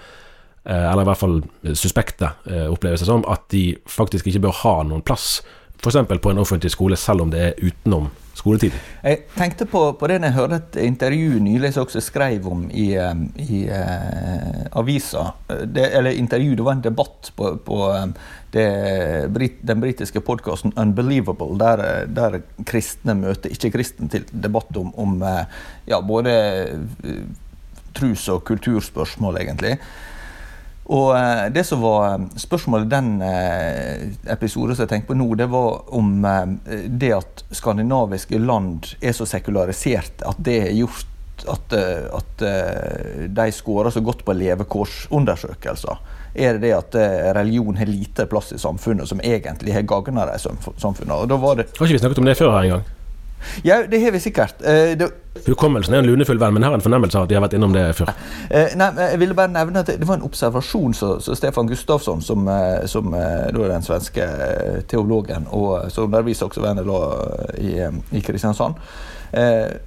Eh, 0.64 0.86
eller 0.92 1.04
i 1.04 1.10
hvert 1.10 1.20
fall 1.20 1.42
suspekte, 1.76 2.30
eh, 2.48 2.70
oppleves 2.72 3.04
det 3.04 3.10
som, 3.10 3.26
at 3.28 3.50
de 3.52 3.66
faktisk 3.90 4.30
ikke 4.32 4.46
bør 4.48 4.60
ha 4.62 4.76
noen 4.88 5.04
plass. 5.06 5.42
F.eks. 5.84 6.22
på 6.22 6.32
en 6.32 6.38
offentlig 6.40 6.72
skole, 6.72 6.98
selv 6.98 7.26
om 7.26 7.32
det 7.32 7.42
er 7.44 7.58
utenom 7.60 8.08
skoletiden. 8.34 8.80
Jeg 9.04 9.20
tenkte 9.36 9.66
på, 9.70 9.82
på 10.00 10.08
det 10.10 10.18
jeg 10.24 10.36
hørte 10.36 10.60
et 10.62 10.78
intervju 10.88 11.42
nylig 11.44 11.74
som 11.76 11.84
også 11.86 12.02
skrev 12.02 12.48
om 12.50 12.64
i, 12.72 12.88
i 13.44 13.60
uh, 13.68 14.64
avisa. 14.80 15.26
Det, 15.50 15.90
eller 16.00 16.18
intervju, 16.18 16.56
det 16.56 16.66
var 16.66 16.78
en 16.78 16.86
debatt 16.86 17.34
på, 17.36 17.52
på 17.68 17.80
det, 18.56 18.66
den 19.62 19.84
britiske 19.84 20.24
podkasten 20.24 20.74
Unbelievable, 20.80 21.60
der, 21.60 22.08
der, 22.08 22.40
kristne 22.66 23.18
møter 23.20 23.54
ikke-kristne 23.54 24.10
til 24.10 24.26
debatt 24.32 24.72
om, 24.80 24.94
om 24.96 25.20
ja, 25.88 26.00
både 26.02 26.34
trus- 27.94 28.30
og 28.34 28.44
kulturspørsmål, 28.48 29.38
egentlig. 29.44 29.78
Og 30.92 31.14
eh, 31.16 31.46
det 31.56 31.64
som 31.64 31.82
var 31.84 32.10
eh, 32.10 32.26
Spørsmålet 32.44 32.90
i 32.90 32.92
den 32.92 33.14
eh, 33.24 34.34
episoden 34.34 34.76
som 34.76 34.84
jeg 34.84 34.92
tenker 34.92 35.14
på 35.14 35.18
nå, 35.18 35.30
det 35.40 35.48
var 35.52 35.94
om 35.96 36.12
det 36.88 37.14
at 37.16 37.44
skandinaviske 37.56 38.42
land 38.42 38.94
er 39.00 39.16
så 39.16 39.28
sekularisert 39.30 40.26
at 40.28 40.40
det 40.44 40.60
har 40.66 40.78
gjort 40.84 41.10
at, 41.50 41.74
at 41.74 42.44
de 43.36 43.46
skårer 43.52 43.92
så 43.92 44.00
godt 44.06 44.22
på 44.24 44.36
levekårsundersøkelser. 44.38 45.98
Er 46.40 46.56
det 46.56 46.70
det 46.70 46.74
at 46.78 46.96
religion 47.36 47.76
har 47.76 47.90
lite 47.90 48.28
plass 48.32 48.54
i 48.56 48.60
samfunnet, 48.62 49.10
som 49.10 49.20
egentlig 49.20 49.74
har 49.76 49.84
gagna 49.90 50.28
de 50.30 50.38
samfunnet? 50.40 51.26
Det 51.28 51.40
Har 51.42 51.66
ikke 51.66 51.90
vi 51.90 52.00
snakket 52.00 52.22
om 52.22 52.30
det 52.30 52.38
før 52.40 52.54
her 52.54 52.70
engang? 52.70 52.86
Ja, 53.64 53.84
det 53.88 54.00
har 54.04 54.12
vi 54.12 54.20
sikkert. 54.20 54.62
Eh, 54.62 54.98
det, 54.98 55.10
Hukommelsen 55.48 55.96
er 55.96 56.04
en 56.04 56.08
lunefull 56.08 56.40
venn, 56.40 56.54
men 56.54 56.64
har 56.64 56.76
en 56.76 56.84
fornemmelse 56.84 57.18
av 57.18 57.26
at 57.26 57.32
de 57.32 57.38
har 57.38 57.44
vært 57.44 57.56
innom 57.58 57.74
det 57.74 57.86
før. 57.98 58.14
Eh, 58.50 58.76
nei, 58.80 58.92
Jeg 59.00 59.20
ville 59.20 59.38
bare 59.38 59.52
nevne 59.54 59.82
at 59.82 59.90
det 59.90 60.08
var 60.08 60.20
en 60.20 60.28
observasjon 60.28 60.94
som 60.94 61.36
Stefan 61.36 61.68
Gustafsson, 61.68 62.22
som, 62.22 62.48
eh, 62.48 62.86
som 62.86 63.14
er 63.14 63.52
den 63.52 63.82
svenske 63.82 64.28
teologen, 64.88 65.48
og 65.52 65.92
som 65.92 66.06
underviser 66.06 66.48
også 66.48 66.62
ved 66.62 66.78
NLA 66.78 67.02
i, 67.58 67.74
i 68.18 68.22
Kristiansand, 68.22 68.76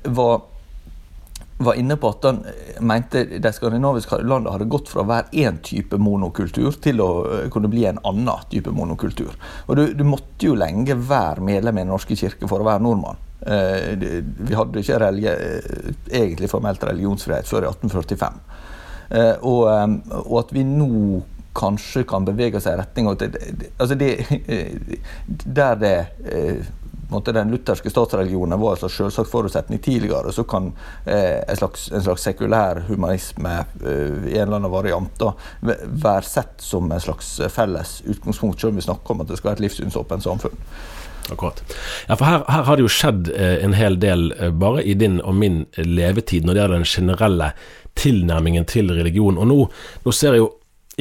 var 0.04 0.40
var 1.58 1.75
inne 1.75 1.96
på 1.96 2.08
at 2.08 2.25
han 2.25 2.42
mente 2.84 3.22
de 3.40 3.52
skandinaviske 3.52 4.18
landene 4.20 4.52
hadde 4.52 4.68
gått 4.68 4.90
fra 4.92 5.02
å 5.02 5.08
være 5.08 5.32
én 5.40 5.60
type 5.64 5.96
monokultur 5.96 6.76
til 6.84 7.00
å 7.00 7.10
kunne 7.52 7.70
bli 7.72 7.86
en 7.88 8.00
annen 8.04 8.50
type 8.50 8.72
monokultur. 8.76 9.32
Og 9.66 9.78
du, 9.78 9.86
du 9.96 10.04
måtte 10.04 10.50
jo 10.50 10.56
lenge 10.58 10.98
være 11.08 11.44
medlem 11.44 11.78
i 11.78 11.86
Den 11.86 11.94
norske 11.94 12.18
kirke 12.18 12.48
for 12.50 12.60
å 12.60 12.68
være 12.68 12.84
nordmann. 12.84 13.22
Eh, 13.40 13.99
vi 14.38 14.55
hadde 14.57 14.81
ikke 14.81 14.97
eh, 15.28 15.90
egentlig 16.09 16.49
formelt 16.50 16.85
religionsfrihet 16.85 17.49
før 17.49 17.66
i 17.66 17.71
1845. 17.71 18.40
Eh, 19.11 19.35
og, 19.45 19.66
og 20.25 20.38
at 20.40 20.55
vi 20.57 20.64
nå 20.66 21.21
kanskje 21.57 22.05
kan 22.09 22.25
bevege 22.26 22.59
oss 22.59 22.66
i 22.69 22.75
retning 22.76 23.07
av 23.09 23.21
altså 23.21 23.95
det, 23.97 24.11
Der 25.61 25.78
det 25.81 25.95
den 27.31 27.52
lutherske 27.52 27.90
statsreligionen 27.93 28.59
var 28.59 28.81
en 28.83 28.90
selvsagt 28.90 29.31
forutsetning 29.31 29.78
tidligere, 29.78 30.33
så 30.35 30.43
kan 30.45 30.73
en, 31.05 31.57
slags, 31.57 31.85
en, 31.93 32.02
slags, 32.02 32.25
sekulær 32.26 32.81
humanisme 32.88 33.52
i 33.78 34.35
en 34.35 34.49
eller 34.49 34.57
annen 34.59 34.73
variant 34.73 35.14
da, 35.21 35.31
være 35.62 36.26
sett 36.26 36.66
som 36.66 36.90
en 36.90 37.05
slags 37.05 37.31
felles 37.55 38.00
utgangspunkt, 38.11 38.59
selv 38.59 38.75
om 38.75 38.83
vi 38.83 38.88
snakker 38.88 39.14
om 39.14 39.23
at 39.23 39.31
det 39.31 39.38
skal 39.38 39.52
være 39.52 39.61
et 39.61 39.66
livssynsåpent 39.69 40.26
samfunn. 40.26 40.59
Akkurat. 41.33 41.62
Ja, 42.09 42.16
for 42.16 42.25
her, 42.25 42.45
her, 42.49 42.62
har 42.68 42.76
det 42.76 42.85
jo 42.87 42.92
skjedd 42.92 43.30
eh, 43.35 43.56
en 43.64 43.75
hel 43.75 43.99
del 44.02 44.28
eh, 44.38 44.52
bare 44.54 44.85
i 44.87 44.95
din 44.99 45.18
og 45.23 45.35
min 45.35 45.64
levetid 45.76 46.47
når 46.47 46.54
det 46.54 46.62
gjelder 46.62 46.78
den 46.78 46.92
generelle 46.92 47.50
tilnærmingen 47.97 48.68
til 48.68 48.92
religion. 48.95 49.40
Og 49.40 49.50
nå, 49.50 49.59
nå 50.04 50.14
ser 50.14 50.37
jeg 50.37 50.45
jo 50.45 50.52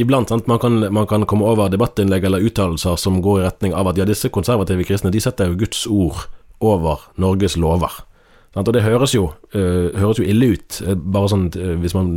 iblant 0.01 0.31
sant, 0.31 0.47
man, 0.51 0.59
kan, 0.59 0.79
man 0.93 1.07
kan 1.07 1.27
komme 1.29 1.47
over 1.47 1.69
debattinnlegg 1.71 2.25
eller 2.27 2.43
uttalelser 2.47 2.97
som 2.99 3.21
går 3.23 3.41
i 3.41 3.45
retning 3.45 3.77
av 3.77 3.91
at 3.91 4.01
ja, 4.01 4.07
disse 4.07 4.31
konservative 4.33 4.87
kristne 4.87 5.13
de 5.13 5.21
setter 5.23 5.51
jo 5.51 5.59
Guds 5.61 5.85
ord 5.87 6.25
over 6.63 7.05
Norges 7.21 7.57
lover. 7.59 8.01
Og 8.55 8.71
det 8.71 8.85
høres 8.85 9.11
jo, 9.11 9.27
uh, 9.51 9.87
høres 9.99 10.21
jo 10.21 10.27
ille 10.31 10.53
ut, 10.55 10.77
bare 10.95 11.27
sånn 11.27 11.49
uh, 11.59 11.73
hvis 11.81 11.95
man 11.95 12.13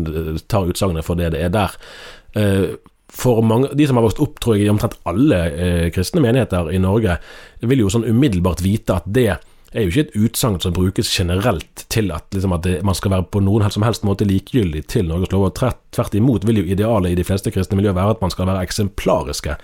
tar 0.47 0.69
utsagnet 0.71 1.07
for 1.07 1.19
det 1.19 1.33
det 1.35 1.41
er 1.43 1.51
der. 1.51 1.75
Uh, 2.39 2.79
for 3.09 3.43
mange, 3.43 3.71
de 3.75 3.87
som 3.89 3.97
har 3.97 4.05
vokst 4.05 4.21
opp 4.23 4.41
tror 4.43 4.57
jeg, 4.57 4.67
i 4.67 4.73
omtrent 4.73 4.99
alle 5.09 5.39
eh, 5.49 5.87
kristne 5.95 6.23
menigheter 6.25 6.69
i 6.75 6.81
Norge, 6.83 7.17
vil 7.65 7.85
jo 7.85 7.93
sånn 7.93 8.07
umiddelbart 8.09 8.61
vite 8.65 8.99
at 9.01 9.09
det 9.09 9.31
er 9.73 9.85
jo 9.85 9.93
ikke 9.93 10.05
et 10.07 10.17
utsagn 10.17 10.57
som 10.63 10.73
brukes 10.77 11.11
generelt 11.13 11.85
til 11.93 12.13
at, 12.15 12.25
liksom, 12.33 12.55
at 12.57 12.65
det, 12.65 12.79
man 12.87 12.97
skal 12.97 13.13
være 13.13 13.29
på 13.33 13.43
noen 13.45 13.69
som 13.73 13.85
helst 13.85 14.07
måte 14.09 14.29
likegyldig 14.29 14.87
til 14.89 15.09
Norges 15.09 15.33
lover. 15.33 15.53
Tvert 15.93 16.17
imot 16.17 16.47
vil 16.49 16.63
jo 16.63 16.69
idealet 16.69 17.13
i 17.13 17.19
de 17.19 17.27
fleste 17.27 17.53
kristne 17.53 17.77
miljøer 17.77 17.97
være 17.97 18.17
at 18.17 18.25
man 18.25 18.33
skal 18.33 18.49
være 18.49 18.65
eksemplariske 18.65 19.59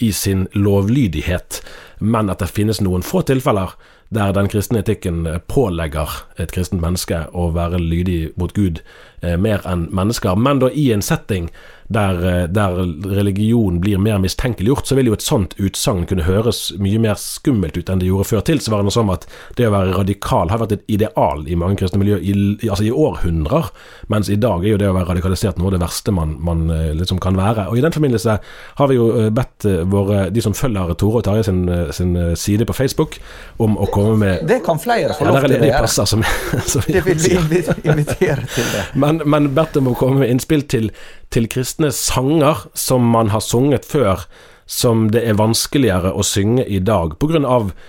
i 0.00 0.12
sin 0.16 0.46
lovlydighet, 0.56 1.60
men 2.00 2.32
at 2.32 2.40
det 2.40 2.48
finnes 2.48 2.80
noen 2.80 3.04
få 3.04 3.20
tilfeller 3.28 3.74
der 4.10 4.32
den 4.34 4.48
kristne 4.50 4.80
etikken 4.80 5.26
pålegger 5.46 6.08
et 6.40 6.50
kristent 6.54 6.82
menneske 6.82 7.26
å 7.36 7.50
være 7.54 7.78
lydig 7.78 8.32
mot 8.40 8.54
Gud 8.56 8.80
eh, 9.20 9.36
mer 9.36 9.62
enn 9.68 9.86
mennesker, 9.94 10.40
men 10.40 10.64
da 10.64 10.72
i 10.72 10.88
en 10.94 11.04
setting 11.04 11.50
der, 11.90 12.42
eh, 12.42 12.48
der, 12.48 12.70
religion 13.16 13.80
blir 13.80 13.98
mer 13.98 14.18
mistenkeliggjort, 14.18 14.86
så 14.86 14.94
vil 14.94 15.10
jo 15.10 15.16
et 15.16 15.24
sånt 15.26 15.56
utsagn 15.58 16.04
kunne 16.06 16.22
høres 16.22 16.68
mye 16.78 17.00
mer 17.02 17.16
skummelt 17.18 17.74
ut 17.74 17.90
enn 17.90 18.02
det 18.02 18.06
gjorde 18.06 18.28
før. 18.28 18.44
Tilsvarende 18.46 18.94
som 18.94 19.10
at 19.10 19.26
det 19.58 19.66
å 19.66 19.72
være 19.74 19.96
radikal 19.96 20.52
har 20.52 20.62
vært 20.62 20.76
et 20.76 20.84
ideal 20.86 21.42
i 21.50 21.58
mange 21.58 21.80
kristne 21.80 21.98
miljø 21.98 22.20
i, 22.22 22.34
altså 22.68 22.86
i 22.86 22.92
århundrer, 22.94 23.72
mens 24.12 24.30
i 24.30 24.38
dag 24.38 24.62
er 24.62 24.76
jo 24.76 24.80
det 24.80 24.90
å 24.90 24.94
være 24.94 25.10
radikalisert 25.10 25.58
noe 25.58 25.72
av 25.72 25.76
det 25.76 25.82
verste 25.82 26.14
man, 26.14 26.36
man 26.38 26.68
eh, 26.70 26.92
liksom 26.94 27.18
kan 27.22 27.38
være. 27.38 27.66
Og 27.72 27.80
I 27.80 27.84
den 27.84 27.96
forbindelse 27.96 28.38
har 28.78 28.92
vi 28.92 29.00
jo 29.00 29.10
eh, 29.16 29.30
bedt 29.34 29.66
våre, 29.90 30.22
de 30.30 30.46
som 30.46 30.54
følger 30.54 30.94
Tore 30.94 31.24
og 31.24 31.26
Tarjei 31.26 31.48
sin, 31.48 31.64
sin, 31.96 32.14
side 32.38 32.70
på 32.70 32.76
Facebook, 32.76 33.18
om 33.58 33.74
å 33.80 33.90
komme 33.90 34.14
med 34.20 34.46
Det 34.46 34.60
kan 34.62 34.78
flere 34.78 35.18
få 35.18 35.26
lov 35.26 35.42
til 35.42 35.58
å 35.58 35.72
gjøre. 35.72 35.90
Som, 35.90 36.22
som 36.70 36.86
det 36.86 37.02
vil 37.04 37.18
vi 37.18 37.34
invitere 37.82 38.46
til 38.46 38.70
det. 38.76 38.86
Men, 38.94 39.24
men 39.26 39.50
bedt 39.58 39.80
om 39.80 39.90
å 39.90 39.98
komme 39.98 40.22
med 40.22 40.30
innspill 40.30 40.62
til 40.70 40.92
til 41.30 41.48
kristne 41.50 41.92
sanger 41.94 42.66
som 42.74 43.06
man 43.06 43.30
har 43.30 43.42
sunget 43.44 43.86
før, 43.86 44.26
som 44.70 45.08
det 45.10 45.24
er 45.26 45.38
vanskeligere 45.38 46.12
å 46.14 46.22
synge 46.26 46.66
i 46.66 46.78
dag, 46.78 47.16
pga. 47.18 47.40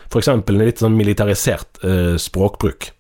f.eks. 0.10 0.32
en 0.32 0.44
litt 0.58 0.82
sånn 0.82 0.98
militarisert 0.98 1.84
eh, 1.86 2.18
språkbruk? 2.18 2.92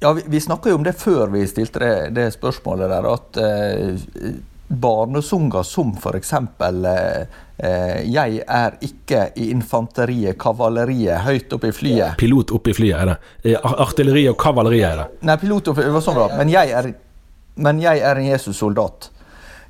Ja, 0.00 0.12
Vi, 0.12 0.22
vi 0.26 0.40
snakka 0.40 0.70
jo 0.70 0.78
om 0.78 0.84
det 0.86 0.94
før 1.00 1.32
vi 1.32 1.46
stilte 1.48 1.80
det, 1.82 1.94
det 2.14 2.28
spørsmålet 2.36 2.92
der, 2.92 3.08
at 3.08 3.40
eh, 3.42 4.36
barnesanger 4.68 5.64
som 5.66 5.96
f.eks. 5.96 6.32
Eh, 6.32 7.26
eh, 7.56 7.98
'Jeg 8.04 8.42
er 8.46 8.78
ikke 8.84 9.30
i 9.36 9.50
infanteriet, 9.50 10.38
kavaleriet, 10.38 11.24
høyt 11.24 11.52
oppe 11.52 11.72
i 11.72 11.76
flyet'. 11.80 12.16
Pilot 12.20 12.52
oppe 12.52 12.70
i 12.70 12.76
flyet, 12.76 13.00
er 13.00 13.06
det. 13.06 13.18
artilleriet 13.56 13.80
artilleri 13.88 14.28
og 14.28 14.38
kavaleri 14.38 14.80
er 14.80 14.96
det. 14.96 15.06
Nei, 15.22 15.36
pilot 15.36 15.68
oppe, 15.72 15.82
det 15.82 15.92
var 15.92 16.04
sånn. 16.04 16.36
Men 16.36 16.52
jeg 16.52 16.70
er, 16.70 16.92
men 17.56 17.80
jeg 17.80 18.04
er 18.04 18.20
en 18.20 18.28
Jesus-soldat. 18.28 19.10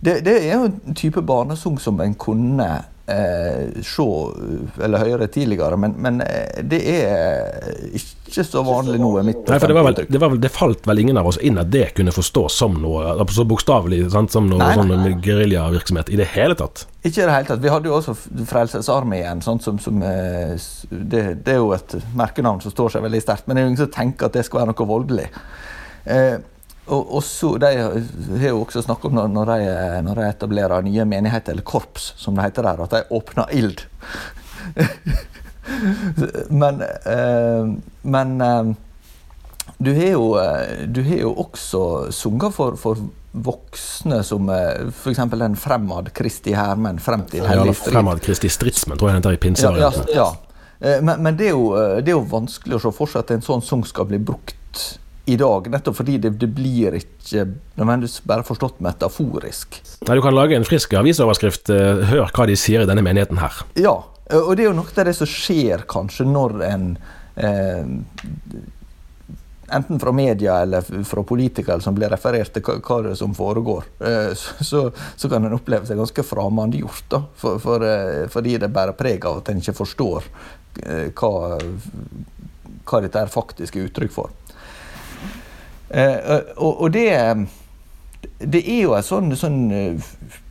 Det, 0.00 0.20
det, 0.26 0.36
er 0.46 0.54
jo 0.54 0.68
en 0.68 0.94
type 0.94 1.22
barnesang 1.26 1.78
som 1.82 1.98
en 2.00 2.14
kunne 2.14 2.68
eh, 3.08 3.82
se 3.82 4.06
eller 4.84 4.98
høre 4.98 5.26
tidligere, 5.26 5.76
men, 5.76 5.96
men, 5.98 6.20
eh, 6.22 6.60
det 6.62 6.80
er 6.92 7.72
ikke 7.98 8.44
så 8.44 8.62
vanlig 8.62 9.00
nå. 9.00 9.10
Nei, 9.24 9.34
for 9.48 9.66
det, 9.66 9.74
vel, 9.74 9.96
det, 9.98 10.20
vel, 10.22 10.36
det, 10.42 10.50
falt 10.54 10.86
vel 10.86 11.02
ingen 11.02 11.18
av 11.18 11.30
oss 11.30 11.40
inn 11.42 11.58
at 11.58 11.70
det 11.72 11.88
kunne 11.96 12.12
forstås 12.14 12.58
som 12.60 12.76
noe 12.82 13.26
så 13.34 13.46
bokstavelig 13.48 14.04
som 14.12 14.50
noe 14.50 14.60
nei, 14.60 14.74
sånn 14.76 15.22
geriljavirksomhet 15.24 16.12
i 16.14 16.20
det 16.20 16.28
hele 16.34 16.58
tatt? 16.58 16.84
Ikke 17.02 17.24
i 17.24 17.24
det 17.24 17.32
hele 17.32 17.48
tatt. 17.48 17.64
Vi 17.64 17.72
hadde 17.72 17.90
jo 17.90 17.96
også 17.96 18.14
Frelsesarmeen. 18.50 19.42
Sånn 19.44 19.62
som, 19.64 19.80
som 19.82 19.98
eh, 20.04 20.54
det, 20.90 21.24
det, 21.42 21.56
er 21.56 21.58
jo 21.62 21.72
et 21.76 21.98
merkenavn 22.18 22.62
som 22.62 22.74
står 22.74 22.94
seg 22.94 23.08
veldig 23.08 23.24
sterkt, 23.24 23.48
men 23.48 23.56
det 23.56 23.64
er 23.64 23.66
jo 23.66 23.72
ingen 23.72 23.82
som 23.82 23.96
tenker 23.98 24.28
at 24.28 24.38
det 24.38 24.46
skal 24.46 24.62
være 24.62 24.74
noe 24.74 24.88
voldelig. 24.92 25.26
Eh, 26.06 26.38
og, 26.88 27.14
og 27.18 27.22
så, 27.24 27.54
De 27.60 27.70
har 27.76 28.48
jo 28.48 28.62
også 28.62 28.82
snakket 28.84 29.12
om 29.12 29.32
når 29.34 29.52
de, 29.52 29.58
når 30.06 30.20
de, 30.20 30.28
etablerer 30.28 30.84
nye 30.86 31.04
menigheter, 31.08 31.52
eller 31.52 31.66
korps, 31.66 32.12
som 32.16 32.36
det 32.36 32.48
heter 32.48 32.66
der, 32.68 32.82
at 32.84 32.96
de 32.96 33.02
åpner 33.14 33.52
ild. 33.54 33.84
men, 36.62 36.82
eh, 36.82 37.70
men 38.02 38.40
eh, 38.40 38.74
du, 39.78 39.92
har 39.94 40.10
jo, 40.12 40.26
du 40.86 41.02
har 41.02 41.22
jo 41.22 41.32
også 41.44 41.82
sunget 42.14 42.56
for, 42.56 42.76
for 42.80 43.00
voksne 43.32 44.22
som 44.26 44.48
eh, 44.52 44.88
f.eks. 44.88 45.24
den 45.34 45.56
Fremad 45.60 46.12
Kristi 46.16 46.54
Hermen 46.56 47.00
frem 47.02 47.26
til 47.30 47.46
Hellig 47.46 47.76
Strid. 47.76 47.92
Ja, 47.92 47.98
Fremad 47.98 48.22
Kristi 48.24 48.50
Stridsmenn, 48.52 48.98
tror 48.98 49.12
jeg 49.12 49.18
den 49.18 49.22
heter 49.22 49.36
i 49.36 49.42
pinsevarianten. 49.42 50.14
Ja, 50.14 50.30
ja, 50.80 50.94
ja. 50.94 51.02
men, 51.02 51.22
men 51.22 51.36
det, 51.38 51.50
er 51.50 51.56
jo, 51.56 51.74
det, 52.00 52.08
er 52.08 52.16
jo, 52.16 52.24
vanskelig 52.30 52.78
å 52.78 52.86
se 52.86 52.94
for 52.96 53.12
seg 53.12 53.26
at 53.26 53.36
en 53.36 53.44
sånn 53.44 53.64
sang 53.64 53.84
skal 53.88 54.08
bli 54.10 54.20
brukt 54.22 54.98
i 55.28 55.36
dag, 55.40 55.68
nettopp 55.72 55.98
fordi 56.00 56.16
det, 56.22 56.34
det 56.40 56.48
blir 56.56 56.96
ikke 56.98 57.44
nødvendigvis 57.76 58.22
bare 58.28 58.46
forstått 58.46 58.80
metaforisk. 58.84 59.80
Nei, 60.08 60.16
Du 60.16 60.24
kan 60.24 60.36
lage 60.36 60.56
en 60.56 60.66
frisk 60.68 60.96
avisoverskrift. 60.98 61.72
Eh, 61.74 62.06
hør 62.12 62.32
hva 62.32 62.48
de 62.48 62.56
sier 62.58 62.84
i 62.84 62.88
denne 62.88 63.04
menigheten 63.04 63.40
her. 63.42 63.60
Ja, 63.78 63.98
og 64.32 64.50
det 64.56 64.64
er 64.64 64.70
jo 64.70 64.78
noe 64.80 64.92
av 64.92 65.08
det 65.08 65.16
som 65.16 65.28
skjer 65.28 65.84
kanskje 65.88 66.26
når 66.28 66.58
en 66.68 66.90
eh, 67.36 67.84
enten 69.68 70.00
fra 70.00 70.12
media 70.12 70.60
eller 70.60 71.04
fra 71.04 71.22
politikere 71.22 71.80
som 71.80 71.94
blir 71.94 72.10
referert 72.12 72.52
til 72.54 72.64
hva, 72.64 72.98
er 73.10 73.14
som 73.18 73.34
foregår, 73.36 73.84
eh, 74.00 74.32
så, 74.34 74.88
så, 75.16 75.28
kan 75.28 75.44
en 75.44 75.56
oppleve 75.56 75.88
seg 75.88 76.00
ganske 76.00 76.24
fremmedgjort. 76.24 77.18
For, 77.36 77.60
for, 77.62 77.84
eh, 77.84 78.26
fordi 78.32 78.56
det 78.62 78.72
bærer 78.72 78.96
preg 78.98 79.26
av 79.28 79.42
at 79.42 79.52
en 79.52 79.62
ikke 79.62 79.76
forstår 79.76 80.28
eh, 80.84 81.08
hva, 81.12 81.58
hva 82.88 83.02
dette 83.04 83.24
er 83.24 83.32
faktisk 83.32 83.76
er 83.76 83.88
uttrykk 83.90 84.14
for. 84.14 84.32
Og, 85.88 86.82
og 86.82 86.92
det, 86.92 87.08
det, 88.38 88.60
er 88.60 88.82
jo 88.82 88.92
en 88.96 89.06
sånn, 89.06 89.32
sånn 89.38 89.60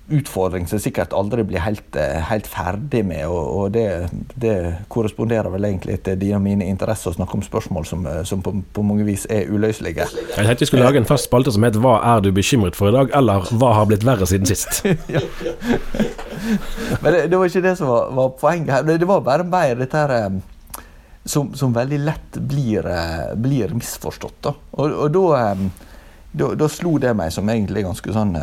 utfordring 0.08 0.68
som 0.68 0.80
sikkert 0.80 1.12
aldri 1.16 1.44
blir 1.48 1.60
helt, 1.60 1.96
eh, 1.96 2.22
helt 2.30 2.48
ferdig 2.48 3.06
med. 3.06 3.26
Og, 3.28 3.48
og 3.58 3.72
det, 3.76 4.08
det, 4.40 4.76
korresponderer 4.94 5.50
vel 5.52 5.66
egentlig 5.68 6.00
til 6.06 6.20
de 6.20 6.34
av 6.36 6.42
mine 6.44 6.66
interesser 6.68 7.12
å 7.12 7.18
snakke 7.18 7.38
om 7.38 7.44
spørsmål 7.44 7.88
som, 7.90 8.06
eh, 8.08 8.24
som 8.28 8.42
på, 8.44 8.54
på, 8.74 8.86
mange 8.88 9.04
vis 9.08 9.28
er 9.30 9.52
uløselige. 9.52 10.08
Jeg 10.16 10.38
tenkte 10.38 10.64
vi 10.64 10.70
skulle 10.72 10.88
lage 10.88 11.02
en 11.02 11.10
fast 11.10 11.28
spalte 11.28 11.52
som 11.52 11.64
het 11.64 11.76
'Hva 11.76 12.00
er 12.16 12.20
du 12.22 12.32
bekymret 12.32 12.76
for 12.76 12.90
i 12.90 12.96
dag?' 12.96 13.10
eller 13.14 13.40
'Hva 13.52 13.74
har 13.74 13.86
blitt 13.86 14.06
verre 14.06 14.26
siden 14.28 14.46
sist?' 14.46 14.84
Men 17.02 17.14
det, 17.14 17.32
det, 17.32 17.38
var 17.38 17.46
ikke 17.46 17.62
det 17.62 17.78
som 17.78 17.88
var, 17.88 18.12
var 18.12 18.30
poenget 18.40 18.72
her. 18.72 18.82
Det, 18.84 19.00
det, 19.00 19.08
var 19.08 19.20
bare 19.20 19.44
mer 19.44 19.76
dette 19.76 19.98
her 19.98 20.12
eh, 20.12 20.30
som, 21.28 21.52
som 21.56 21.76
veldig 21.76 22.00
lett 22.06 22.40
blir, 22.50 22.88
blir 23.36 23.76
misforstått. 23.76 24.40
Da. 24.48 24.56
Og, 24.80 24.98
og 25.06 25.12
da, 25.14 25.54
da, 26.32 26.50
da, 26.64 26.72
slo 26.72 26.98
det 27.04 27.14
meg 27.18 27.34
som 27.36 27.50
egentlig 27.52 27.86
ganske 27.88 28.16
sånn 28.16 28.36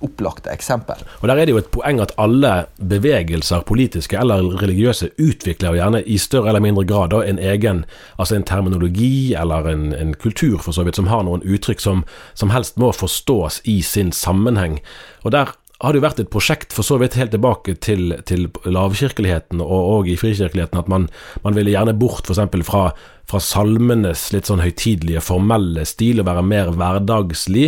opplagte 0.00 0.50
eksempel. 0.50 0.96
Og 1.20 1.28
Der 1.28 1.36
er 1.36 1.46
det 1.46 1.54
jo 1.54 1.58
et 1.58 1.70
poeng 1.72 2.00
at 2.00 2.12
alle 2.18 2.66
bevegelser, 2.76 3.64
politiske 3.66 4.18
eller 4.18 4.44
religiøse, 4.60 5.10
utvikler 5.18 5.78
gjerne 5.78 6.02
i 6.02 6.18
større 6.18 6.48
eller 6.48 6.60
mindre 6.60 6.84
grad 6.84 7.10
da, 7.10 7.22
en 7.24 7.38
egen 7.38 7.84
altså 8.18 8.36
en 8.36 8.44
terminologi 8.44 9.34
eller 9.34 9.68
en, 9.68 9.92
en, 9.92 10.14
kultur 10.14 10.58
for 10.58 10.72
så 10.72 10.84
vidt, 10.84 10.96
som 10.96 11.06
har 11.06 11.24
noen 11.24 11.42
uttrykk 11.42 11.80
som, 11.80 12.04
som 12.34 12.50
helst 12.50 12.76
må 12.76 12.92
forstås 12.92 13.60
i 13.64 13.82
sin 13.82 14.12
sammenheng. 14.12 14.80
Og 15.24 15.32
Der 15.32 15.56
har 15.84 15.92
det 15.92 16.00
jo 16.00 16.04
vært 16.06 16.20
et 16.22 16.30
prosjekt 16.32 16.72
for 16.72 16.86
så 16.86 16.96
vidt 17.00 17.18
helt 17.20 17.34
tilbake 17.34 17.74
til, 17.84 18.14
til 18.28 18.46
lavkirkeligheten 18.64 19.60
og, 19.60 19.74
og, 19.76 20.08
i 20.08 20.16
frikirkeligheten 20.16 20.80
at 20.80 20.88
man, 20.88 21.04
man 21.44 21.56
ville 21.56 21.74
gjerne 21.74 21.92
bort 22.00 22.30
f.eks. 22.30 22.40
fra, 22.64 22.86
fra 23.28 23.40
salmenes 23.44 24.22
litt 24.32 24.48
sånn 24.48 24.64
høytidelige, 24.64 25.20
formelle 25.24 25.84
stil 25.88 26.22
og 26.22 26.30
være 26.30 26.46
mer 26.48 26.72
hverdagslig. 26.72 27.66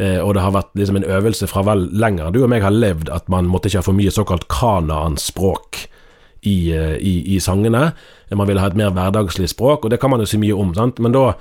Eh, 0.00 0.16
og 0.24 0.34
det 0.36 0.46
har 0.46 0.56
vært 0.56 0.72
liksom 0.80 1.02
en 1.02 1.08
øvelse 1.18 1.50
fra 1.52 1.66
vel 1.68 1.84
lenger 2.00 2.32
du 2.32 2.40
og 2.40 2.48
meg 2.52 2.64
har 2.64 2.72
levd 2.72 3.12
at 3.12 3.28
man 3.32 3.50
måtte 3.50 3.68
ikke 3.68 3.82
ha 3.82 3.88
for 3.90 3.98
mye 3.98 4.14
såkalt 4.14 4.48
Kanaan-språk. 4.52 5.86
I, 6.40 6.72
eh, 6.72 6.94
i, 6.96 7.34
i, 7.34 7.38
sangene. 7.44 7.90
Man 8.32 8.46
ville 8.48 8.62
ha 8.62 8.70
et 8.70 8.76
mer 8.78 8.94
hverdagslig 8.96 9.50
språk, 9.52 9.82
og 9.84 9.90
det 9.92 9.98
kan 10.00 10.08
man 10.08 10.22
jo 10.24 10.28
si 10.30 10.38
mye 10.40 10.56
om. 10.56 10.70
Sant? 10.72 10.96
Men 11.04 11.12
da, 11.12 11.34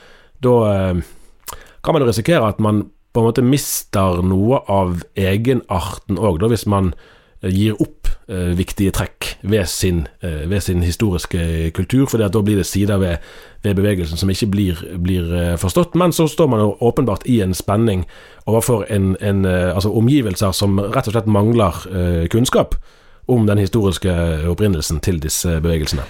da 0.43 0.55
eh, 0.73 0.99
kan 1.79 1.95
man 1.95 2.03
jo 2.03 2.09
risikere 2.09 2.49
at 2.51 2.59
man 2.59 2.81
en 3.21 3.29
måte 3.29 3.45
mister 3.45 4.21
noe 4.25 4.61
av 4.67 5.03
egenarten 5.19 6.19
òg, 6.19 6.43
hvis 6.51 6.67
man 6.69 6.93
eh, 7.41 7.51
gir 7.53 7.79
opp 7.81 8.09
eh, 8.29 8.51
viktige 8.57 8.93
trekk 8.95 9.33
ved 9.41 9.65
sin, 9.65 10.07
eh, 10.21 10.49
ved 10.49 10.61
sin, 10.61 10.83
historiske 10.83 11.71
kultur, 11.75 12.05
for 12.07 12.21
da 12.21 12.41
blir 12.41 12.57
det 12.57 12.65
sider 12.65 12.97
ved, 12.97 13.17
ved 13.63 13.75
bevegelsen 13.75 14.17
som 14.17 14.29
ikke 14.29 14.47
blir, 14.51 14.83
blir, 14.97 15.33
eh, 15.33 15.57
forstått. 15.57 15.95
Men 15.95 16.11
så 16.11 16.27
står 16.27 16.47
man 16.47 16.59
jo 16.59 16.77
åpenbart 16.81 17.25
i 17.25 17.41
en 17.41 17.53
spenning 17.53 18.05
overfor 18.45 18.85
en, 18.89 19.15
en, 19.21 19.45
eh, 19.45 19.75
altså 19.75 19.93
omgivelser 19.93 20.51
som 20.51 20.79
rett 20.79 21.07
og 21.07 21.13
slett 21.13 21.27
mangler 21.27 21.83
kunnskap 22.29 22.75
om 23.27 23.45
den 23.45 23.57
historiske 23.57 24.11
opprinnelsen 24.49 24.99
til 24.99 25.19
disse 25.21 25.59
bevegelsene. 25.61 26.03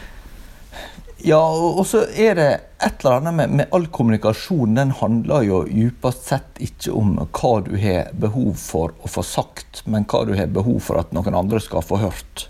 Ja, 1.25 1.42
og 1.51 1.86
så 1.88 2.06
er 2.16 2.34
det 2.34 2.50
et 2.79 3.03
eller 3.03 3.17
annet 3.17 3.33
med, 3.33 3.50
med, 3.50 3.65
all 3.75 3.88
kommunikasjon. 3.91 4.75
Den 4.75 4.91
handler 4.95 5.43
jo 5.43 5.63
djupest 5.67 6.29
sett 6.31 6.62
ikke 6.63 6.93
om 6.95 7.17
hva 7.19 7.53
du 7.65 7.74
har 7.79 8.13
behov 8.15 8.53
for 8.59 8.95
å 9.03 9.12
få 9.12 9.24
sagt, 9.25 9.83
men 9.86 10.07
hva 10.07 10.24
du 10.27 10.36
har 10.38 10.51
behov 10.53 10.79
for 10.88 11.01
at 11.01 11.12
noen 11.15 11.36
andre 11.36 11.59
skal 11.63 11.83
få 11.83 12.00
hørt. 12.05 12.48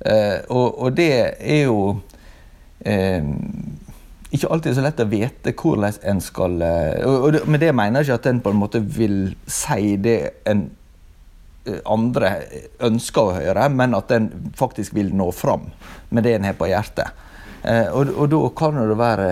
Eh, 0.00 0.40
og, 0.48 0.78
og, 0.80 0.96
det 0.96 1.10
er 1.36 1.66
jo 1.66 1.80
eh, 2.84 3.24
ikke 4.30 4.50
alltid 4.52 4.76
så 4.76 4.84
lett 4.84 5.04
å 5.04 5.08
vite 5.08 5.54
hvordan 5.56 6.00
en 6.12 6.24
skal 6.24 6.58
eh, 6.64 7.04
og, 7.08 7.28
og 7.28 7.48
Med 7.48 7.64
det 7.64 7.72
mener 7.76 8.00
jeg 8.00 8.10
ikke 8.10 8.20
at 8.20 8.32
en 8.32 8.42
på 8.44 8.52
en 8.52 8.60
måte 8.60 8.80
vil 8.80 9.20
si 9.48 9.96
det 10.00 10.18
en 10.48 10.66
eh, 11.68 11.80
andre 11.84 12.32
ønsker 12.88 13.22
å 13.28 13.36
høre, 13.38 13.68
men 13.72 13.96
at 13.96 14.12
en 14.16 14.28
faktisk 14.56 14.96
vil 14.96 15.12
nå 15.16 15.30
fram 15.36 15.68
med 16.08 16.24
det 16.24 16.36
en 16.36 16.48
har 16.48 16.56
på 16.56 16.68
hjertet. 16.72 17.25
Eh, 17.66 17.88
og, 17.90 18.12
og, 18.14 18.28
da 18.30 18.40
kan 18.58 18.78
det 18.78 18.98
være, 18.98 19.30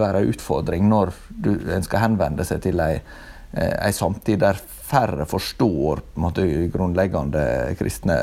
være 0.00 0.22
en 0.22 0.30
utfordring 0.32 0.86
når 0.88 1.12
du, 1.28 1.50
en 1.74 1.84
skal 1.84 2.06
henvende 2.06 2.46
seg 2.48 2.62
til 2.64 2.80
ei, 2.80 2.94
eh, 3.52 3.74
ei 3.84 3.92
samtid 3.92 4.40
der 4.40 4.60
færre 4.84 5.26
forstår 5.28 6.00
måte, 6.20 6.46
grunnleggende 6.72 7.44
kristne 7.78 8.16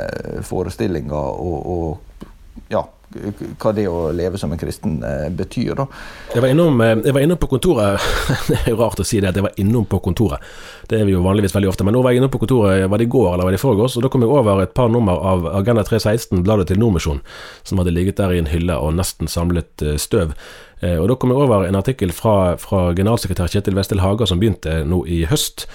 forestillinger 0.47 1.13
og, 1.45 1.69
og 1.75 2.65
ja, 2.73 2.83
hva 3.11 3.73
det 3.75 3.87
å 3.89 4.11
leve 4.15 4.39
som 4.39 4.51
en 4.53 4.59
kristen 4.59 5.01
eh, 5.03 5.27
betyr. 5.35 5.73
Da. 5.77 5.85
Jeg 6.33 6.43
var, 6.43 6.51
innom, 6.53 6.79
eh, 6.83 6.95
jeg 7.03 7.15
var 7.15 7.25
innom 7.25 7.39
på 7.41 7.49
kontoret 7.51 7.99
Det 8.47 8.57
er 8.61 8.71
jo 8.71 8.79
rart 8.79 9.01
å 9.01 9.07
si 9.07 9.19
det, 9.19 9.31
at 9.31 9.39
jeg 9.39 9.45
var 9.45 9.59
innom 9.61 9.85
på 9.89 9.99
kontoret. 10.03 10.43
Det 10.87 10.99
er 10.99 11.07
vi 11.07 11.15
jo 11.15 11.23
vanligvis 11.25 11.55
veldig 11.55 11.71
ofte. 11.71 11.87
Men 11.87 11.97
nå 11.97 12.03
var 12.05 12.15
jeg 12.15 12.21
innom 12.21 12.31
på 12.33 12.41
kontoret, 12.43 12.87
var 12.89 13.01
det 13.01 13.09
i 13.09 13.11
går 13.11 13.29
eller 13.33 13.47
var 13.47 13.55
det 13.55 13.61
i 13.61 13.65
forgårs? 13.65 13.97
Og 13.99 14.05
da 14.05 14.11
kom 14.11 14.25
jeg 14.25 14.31
over 14.31 14.63
et 14.63 14.75
par 14.77 14.91
nummer 14.91 15.19
av 15.33 15.47
Agenda 15.51 15.85
316, 15.87 16.43
bladet 16.47 16.71
til 16.71 16.81
Nordmisjon, 16.81 17.23
som 17.67 17.81
hadde 17.81 17.95
ligget 17.95 18.19
der 18.21 18.33
i 18.35 18.41
en 18.41 18.51
hylle 18.51 18.79
og 18.79 18.95
nesten 18.99 19.31
samlet 19.31 19.85
eh, 19.85 19.97
støv. 20.01 20.35
Og 20.81 21.03
Da 21.11 21.13
kom 21.13 21.29
jeg 21.29 21.37
over 21.37 21.67
en 21.67 21.75
artikkel 21.77 22.09
fra, 22.09 22.55
fra 22.57 22.87
generalsekretær 22.97 23.51
Kjetil 23.53 23.75
Westel 23.77 23.99
Haga 24.01 24.25
som 24.25 24.39
begynte 24.41 24.79
nå 24.89 25.03
i 25.05 25.19
høst, 25.29 25.67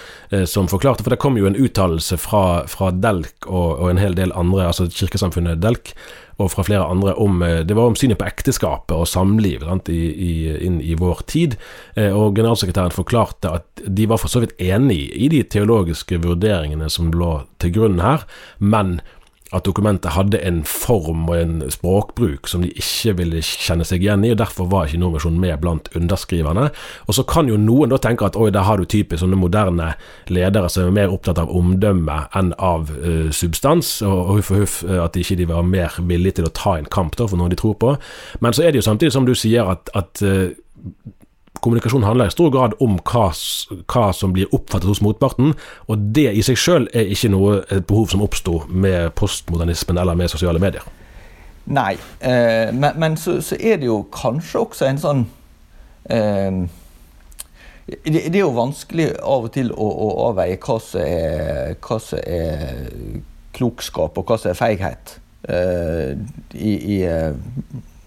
som 0.50 0.66
forklarte 0.66 1.06
For 1.06 1.14
det 1.14 1.20
kom 1.22 1.38
jo 1.38 1.46
en 1.46 1.54
uttalelse 1.54 2.18
fra, 2.18 2.64
fra 2.66 2.88
Delk 2.90 3.46
og, 3.46 3.76
og, 3.76 3.84
en 3.92 4.02
hel 4.02 4.18
del 4.18 4.34
andre, 4.34 4.64
altså 4.66 4.88
kirkesamfunnet 4.90 5.62
Delk, 5.62 5.92
og 6.36 6.50
fra 6.52 6.64
flere 6.66 6.84
andre 6.84 7.14
om 7.16 7.40
eh, 7.42 7.62
Det 7.64 7.76
var 7.76 7.90
om 7.90 7.96
synet 7.96 8.18
på 8.20 8.26
ekteskapet 8.28 8.92
og 8.96 9.08
samliv 9.08 9.64
sant, 9.64 9.88
i, 9.88 10.02
i, 10.12 10.32
inn 10.66 10.80
i 10.84 10.96
vår 10.98 11.22
tid. 11.30 11.56
Eh, 11.96 12.12
og 12.12 12.36
generalsekretæren 12.36 12.94
forklarte 12.94 13.54
at 13.60 13.84
de 13.86 14.08
var 14.08 14.20
for 14.20 14.32
så 14.32 14.42
vidt 14.44 14.56
enig 14.60 15.08
i 15.16 15.30
de 15.32 15.42
teologiske 15.42 16.20
vurderingene 16.24 16.90
som 16.92 17.12
lå 17.14 17.38
til 17.62 17.72
grunn 17.78 18.02
her, 18.04 18.26
men 18.58 18.98
at 19.54 19.66
dokumentet 19.66 20.10
hadde 20.16 20.40
en 20.42 20.64
form 20.66 21.28
og 21.28 21.36
en 21.38 21.70
språkbruk 21.70 22.48
som 22.50 22.64
de 22.64 22.72
ikke 22.74 23.14
ville 23.20 23.42
kjenne 23.44 23.86
seg 23.86 24.02
igjen 24.02 24.24
i, 24.26 24.32
og 24.34 24.40
derfor 24.40 24.66
var 24.70 24.88
ikke 24.88 24.98
Nordmisjonen 25.02 25.38
med 25.40 25.60
blant 25.62 25.90
underskriverne. 25.96 26.68
Og 27.06 27.14
så 27.14 27.22
kan 27.28 27.50
jo 27.50 27.58
noen 27.60 27.92
da 27.92 28.00
tenke 28.02 28.26
at 28.26 28.38
oi, 28.38 28.50
der 28.54 28.66
har 28.66 28.80
du 28.80 28.88
typisk 28.90 29.22
sånne 29.22 29.38
moderne 29.38 29.92
ledere 30.32 30.70
som 30.72 30.88
er 30.88 30.96
mer 30.98 31.14
opptatt 31.14 31.38
av 31.42 31.52
omdømme 31.54 32.18
enn 32.36 32.52
av 32.58 32.90
uh, 32.90 33.30
substans, 33.30 34.00
og, 34.06 34.36
huff 34.40 34.50
og 34.50 34.62
huff 34.64 34.78
at 34.86 35.14
de 35.14 35.22
ikke 35.22 35.48
var 35.52 35.66
mer 35.66 35.94
villige 36.02 36.40
til 36.40 36.50
å 36.50 36.54
ta 36.56 36.76
en 36.80 36.90
kamp 36.90 37.14
da 37.16 37.28
for 37.30 37.38
noe 37.38 37.52
de 37.52 37.58
tror 37.60 37.78
på. 37.78 37.94
Men 38.42 38.56
så 38.56 38.66
er 38.66 38.74
det 38.74 38.82
jo 38.82 38.88
samtidig 38.88 39.14
som 39.14 39.28
du 39.28 39.34
sier 39.38 39.70
at, 39.76 39.92
at 39.94 40.26
uh, 40.26 40.50
kommunikasjon 41.64 42.06
handler 42.06 42.30
i 42.30 42.34
stor 42.34 42.50
grad 42.54 42.76
om 42.84 42.98
hva, 43.00 43.26
hva, 43.86 44.04
som 44.16 44.34
blir 44.36 44.52
oppfattet 44.54 44.88
hos 44.90 45.02
motparten, 45.04 45.54
og 45.86 46.06
det 46.16 46.30
i 46.32 46.44
seg 46.46 46.60
sjøl 46.60 46.88
er 46.94 47.10
ikke 47.12 47.32
noe 47.34 47.58
et 47.70 47.86
behov 47.88 48.10
som 48.12 48.24
oppsto 48.26 48.62
med 48.68 49.12
postmodernismen 49.18 50.00
eller 50.02 50.18
med 50.18 50.32
sosiale 50.32 50.62
medier. 50.62 50.86
Nei, 51.66 51.96
eh, 52.20 52.72
men, 52.74 52.92
men 53.00 53.16
så, 53.18 53.40
så, 53.42 53.58
er 53.58 53.80
det 53.82 53.88
jo 53.88 54.04
kanskje 54.14 54.60
også 54.62 54.86
en 54.86 55.00
sånn 55.02 55.24
eh, 56.14 56.60
det, 57.86 58.12
det, 58.12 58.36
er 58.36 58.44
jo 58.44 58.54
vanskelig 58.54 59.08
av 59.22 59.48
og 59.48 59.52
til 59.54 59.72
å, 59.74 59.86
å 59.86 60.08
avveie 60.28 60.58
hva 60.62 60.78
som, 60.82 61.02
er, 61.02 61.74
hva 61.82 61.98
som, 62.02 62.22
er, 62.22 63.22
klokskap 63.56 64.18
og 64.18 64.28
hva 64.28 64.38
som 64.40 64.52
er 64.52 64.58
feighet 64.58 65.16
eh, 65.48 66.16
i, 66.54 66.72
i, 66.76 66.98
eh, 67.08 67.32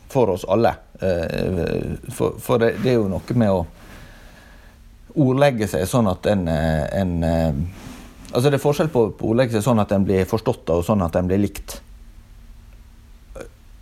for 0.10 0.30
oss 0.30 0.45
alle. 0.48 0.76
Eh, 1.00 2.12
for, 2.12 2.39
for 2.39 2.58
det, 2.58 2.74
det, 2.84 2.93
er 2.93 2.98
jo 2.98 3.10
noe 3.12 3.36
med 3.38 3.54
å 3.54 3.62
ordlegge 5.19 5.67
seg 5.69 5.86
sånn 5.89 6.10
at 6.12 6.26
en, 6.32 6.48
eh, 6.48 6.88
en 7.02 7.13
eh, 7.24 7.62
Altså 8.30 8.52
Det 8.52 8.60
er 8.60 8.62
forskjell 8.62 8.89
på, 8.93 9.02
å 9.10 9.30
ordlegge 9.32 9.56
seg 9.56 9.63
sånn 9.65 9.80
at 9.82 9.89
en 9.95 10.04
blir 10.06 10.28
forstått 10.30 10.69
og 10.69 10.84
sånn 10.86 11.02
at 11.02 11.15
en 11.17 11.26
blir 11.26 11.39
likt. 11.41 11.80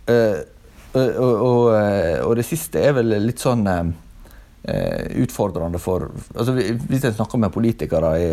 Og, 0.08 0.94
og, 0.96 1.66
og, 1.68 2.30
det 2.38 2.46
siste 2.48 2.80
er 2.80 2.94
vel 2.96 3.12
litt 3.26 3.44
sånn 3.44 3.68
utfordrende 5.20 5.76
for 5.76 6.06
altså 6.32 6.54
Hvis 6.56 7.04
en 7.04 7.18
snakker 7.18 7.42
med 7.44 7.52
politikere 7.52 8.14
i 8.24 8.30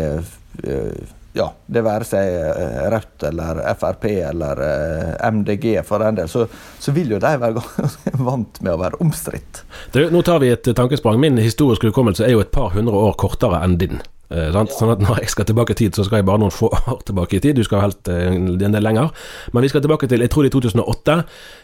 ja, 1.36 1.46
det 1.66 1.82
være 1.84 2.06
seg 2.08 2.32
eh, 2.32 2.86
Rødt 2.92 3.26
eller 3.28 3.60
Frp 3.76 4.08
eller 4.14 4.62
eh, 4.64 5.30
MDG 5.32 5.68
for 5.86 6.02
den 6.04 6.18
del, 6.20 6.30
så, 6.32 6.46
så 6.80 6.94
vil 6.96 7.16
jo 7.16 7.20
de 7.22 7.32
være 7.42 7.62
vant 8.28 8.60
med 8.62 8.72
å 8.72 8.80
være 8.80 9.00
omstridt. 9.04 9.64
Nå 10.12 10.24
tar 10.26 10.40
vi 10.42 10.52
et 10.54 10.72
tankesprang. 10.76 11.20
Min 11.20 11.40
historiske 11.40 11.92
hukommelse 11.92 12.24
er 12.26 12.36
jo 12.36 12.44
et 12.44 12.54
par 12.54 12.72
hundre 12.76 12.96
år 13.08 13.16
kortere 13.20 13.60
enn 13.64 13.78
din. 13.80 14.00
Eh, 14.26 14.48
sånn 14.50 14.90
at 14.90 15.02
Når 15.02 15.20
jeg 15.22 15.30
skal 15.30 15.46
tilbake 15.46 15.76
i 15.76 15.78
tid, 15.78 15.94
så 15.94 16.04
skal 16.06 16.20
jeg 16.20 16.26
bare 16.26 16.42
noen 16.42 16.54
få 16.54 16.70
år 16.74 17.02
tilbake 17.06 17.38
i 17.38 17.42
tid. 17.42 17.58
Du 17.58 17.66
skal 17.66 17.84
helt 17.84 18.10
eh, 18.10 18.34
en 18.34 18.74
del 18.74 18.82
lenger. 18.82 19.12
Men 19.54 19.62
vi 19.62 19.70
skal 19.70 19.84
tilbake 19.84 20.08
til 20.10 20.24
jeg 20.24 20.32
tror 20.32 20.46
det 20.46 20.50
i 20.50 20.54
2008. 20.56 21.16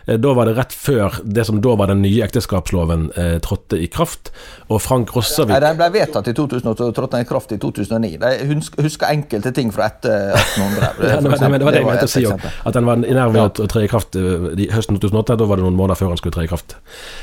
Eh, 0.06 0.18
da 0.22 0.34
var 0.36 0.46
det 0.46 0.54
rett 0.58 0.76
før 0.76 1.18
det 1.24 1.46
som 1.48 1.58
da 1.64 1.74
var 1.78 1.90
den 1.90 2.04
nye 2.04 2.22
ekteskapsloven 2.26 3.08
eh, 3.18 3.36
trådte 3.42 3.80
i 3.82 3.88
kraft. 3.90 4.30
Og 4.70 4.78
Frank 4.82 5.10
Rossavik 5.16 5.58
Den 5.62 5.80
ble 5.80 5.90
vedtatt 5.96 6.30
i 6.30 6.36
2008 6.38 6.86
og 6.86 6.94
trådte 6.96 7.22
i 7.24 7.28
kraft 7.28 7.54
i 7.56 7.58
2009. 7.62 8.12
De 8.22 8.60
husker 8.86 9.08
enkelte 9.10 9.54
ting 9.56 9.74
fra 9.74 9.88
etter 9.90 10.30
1800. 10.30 10.86
ja, 10.86 11.18
det, 11.18 11.32
var, 11.32 11.42
det 11.42 11.66
var 11.66 11.76
det 11.76 11.82
jeg 11.82 11.90
mente 11.90 12.06
å 12.06 12.14
si 12.14 12.24
òg. 12.28 12.46
At 12.68 12.78
den 12.78 12.86
var 12.86 13.02
i 13.02 13.16
nærheten 13.16 13.42
av 13.42 13.64
å 13.66 13.70
tre 13.72 13.84
i 13.86 13.90
kraft 13.90 14.18
i 14.18 14.68
høsten 14.70 15.02
2008. 15.02 15.38
Da 15.40 15.50
var 15.50 15.58
det 15.58 15.66
noen 15.66 15.78
måneder 15.78 15.98
før 15.98 16.14
den 16.14 16.22
skulle 16.22 16.38
tre 16.38 16.46
i 16.46 16.52
kraft. 16.52 16.76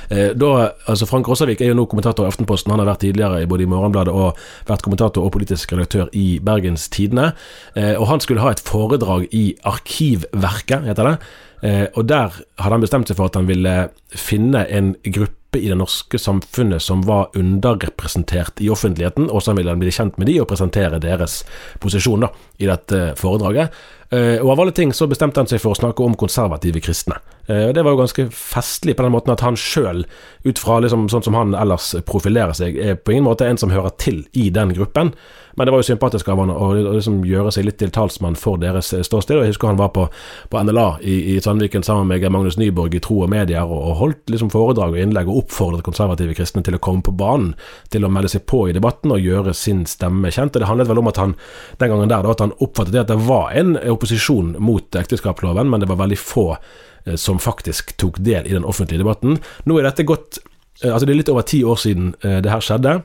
Da, 0.09 0.51
altså 0.89 1.07
Frank 1.07 1.27
Rossavik 1.31 1.61
er 1.63 1.71
jo 1.71 1.79
nå 1.79 1.87
kommentator 1.89 2.27
i 2.27 2.31
Aftenposten. 2.31 2.73
Han 2.73 2.83
har 2.83 2.89
vært 2.91 3.05
tidligere 3.05 3.47
både 3.49 3.63
i 3.65 3.69
Morgenbladet 3.69 4.13
og 4.13 4.39
vært 4.67 4.83
kommentator 4.85 5.28
og 5.29 5.37
politisk 5.37 5.73
redaktør 5.73 6.09
i 6.17 6.39
Bergens 6.43 6.89
Tidende. 6.91 7.31
Eh, 7.77 7.93
og 7.95 8.09
han 8.09 8.23
skulle 8.23 8.43
ha 8.43 8.53
et 8.53 8.63
foredrag 8.65 9.29
i 9.35 9.53
Arkivverket, 9.67 10.87
heter 10.89 11.13
det. 11.13 11.17
Eh, 11.61 11.85
og 11.93 12.07
der 12.09 12.33
hadde 12.59 12.75
han 12.75 12.83
bestemt 12.83 13.09
seg 13.09 13.19
for 13.19 13.29
at 13.29 13.37
han 13.39 13.49
ville 13.49 13.75
finne 14.15 14.65
en 14.67 14.95
gruppe 15.03 15.35
i 15.57 15.65
det 15.65 15.79
norske 15.79 16.19
samfunnet 16.21 16.83
som 16.83 17.01
var 17.07 17.31
underrepresentert 17.37 18.61
i 18.61 18.69
offentligheten, 18.69 19.31
og 19.33 19.41
så 19.41 19.55
ville 19.57 19.73
han 19.73 19.81
bli 19.81 19.93
kjent 19.93 20.19
med 20.21 20.29
de 20.29 20.37
og 20.43 20.49
presentere 20.51 21.01
deres 21.01 21.41
posisjon 21.81 22.27
da, 22.27 22.29
i 22.61 22.69
dette 22.69 23.01
foredraget. 23.17 23.73
Eh, 24.09 24.39
og 24.41 24.53
av 24.53 24.63
alle 24.63 24.73
ting 24.73 24.93
så 24.95 25.05
bestemte 25.09 25.41
han 25.41 25.49
seg 25.49 25.61
for 25.61 25.75
å 25.75 25.79
snakke 25.79 26.05
om 26.05 26.17
konservative 26.17 26.81
kristne. 26.81 27.19
Og 27.49 27.73
Det 27.73 27.81
var 27.81 27.95
jo 27.95 27.97
ganske 28.03 28.23
festlig 28.29 28.93
på 28.93 29.01
den 29.01 29.13
måten 29.15 29.33
at 29.33 29.41
han 29.41 29.55
sjøl, 29.57 30.03
ut 30.45 30.59
fra 30.61 30.75
liksom 30.83 31.07
sånn 31.09 31.23
som 31.25 31.33
han 31.33 31.55
ellers 31.57 31.95
profilerer 32.05 32.53
seg, 32.53 32.77
er 32.77 32.93
på 32.93 33.15
ingen 33.15 33.25
måte 33.25 33.47
en 33.49 33.57
som 33.57 33.73
hører 33.73 33.95
til 33.97 34.19
i 34.37 34.51
den 34.53 34.69
gruppen. 34.77 35.15
Men 35.59 35.65
det 35.65 35.71
var 35.73 35.81
jo 35.81 35.89
sympatisk 35.89 36.29
av 36.31 36.39
han 36.39 36.51
å 36.53 36.67
liksom 36.77 37.17
gjøre 37.27 37.51
seg 37.51 37.65
litt 37.67 37.79
til 37.81 37.89
talsmann 37.91 38.37
for 38.39 38.55
deres 38.61 38.93
eh, 38.95 39.01
ståsted. 39.03 39.35
og 39.35 39.43
Jeg 39.43 39.51
husker 39.51 39.67
han 39.67 39.79
var 39.81 39.89
på, 39.91 40.05
på 40.47 40.61
NLA 40.63 40.85
i, 41.01 41.15
i, 41.33 41.39
Sandviken 41.43 41.83
sammen 41.83 42.07
med 42.07 42.23
Magnus 42.31 42.55
Nyborg 42.55 42.95
i 42.95 43.01
Tro 43.03 43.17
og 43.25 43.31
Medier 43.33 43.67
og, 43.67 43.81
og 43.89 43.97
holdt 43.99 44.31
liksom 44.31 44.53
foredrag 44.53 44.95
og 44.95 45.01
innlegg 45.03 45.27
og 45.27 45.41
oppfordret 45.41 45.83
konservative 45.83 46.37
kristne 46.37 46.63
til 46.63 46.77
å 46.77 46.79
komme 46.79 47.03
på 47.03 47.11
banen, 47.11 47.57
til 47.91 48.07
å 48.07 48.11
melde 48.13 48.31
seg 48.31 48.45
på 48.47 48.61
i 48.69 48.75
debatten 48.77 49.11
og 49.11 49.19
gjøre 49.19 49.51
sin 49.57 49.83
stemme 49.89 50.31
kjent. 50.31 50.55
og 50.55 50.63
Det 50.63 50.69
handlet 50.69 50.93
vel 50.93 51.03
om 51.03 51.11
at 51.11 51.19
han 51.19 51.35
den 51.81 51.91
gangen 51.91 52.13
der, 52.13 52.23
da, 52.23 52.37
at 52.37 52.45
han 52.45 52.55
oppfattet 52.63 52.95
det 52.95 53.03
at 53.03 53.11
det 53.11 53.19
var 53.27 53.51
en 53.51 53.75
opposisjon 53.99 54.55
mot 54.63 54.95
ekteskapsloven, 54.95 55.69
men 55.69 55.83
det 55.83 55.91
var 55.91 56.01
veldig 56.01 56.19
få 56.19 56.47
eh, 56.55 57.19
som 57.19 57.43
faktisk 57.43 57.97
tok 58.01 58.17
del 58.23 58.47
i 58.47 58.55
den 58.55 58.65
offentlige 58.65 59.03
debatten. 59.03 59.37
Nå 59.67 59.77
er 59.77 59.91
dette 59.91 60.07
gått 60.07 60.41
eh, 60.81 60.89
Altså 60.89 61.05
Det 61.05 61.13
er 61.13 61.21
litt 61.21 61.31
over 61.35 61.43
ti 61.43 61.61
år 61.67 61.79
siden 61.83 62.13
det 62.23 62.49
her 62.49 62.63
skjedde. 62.63 63.01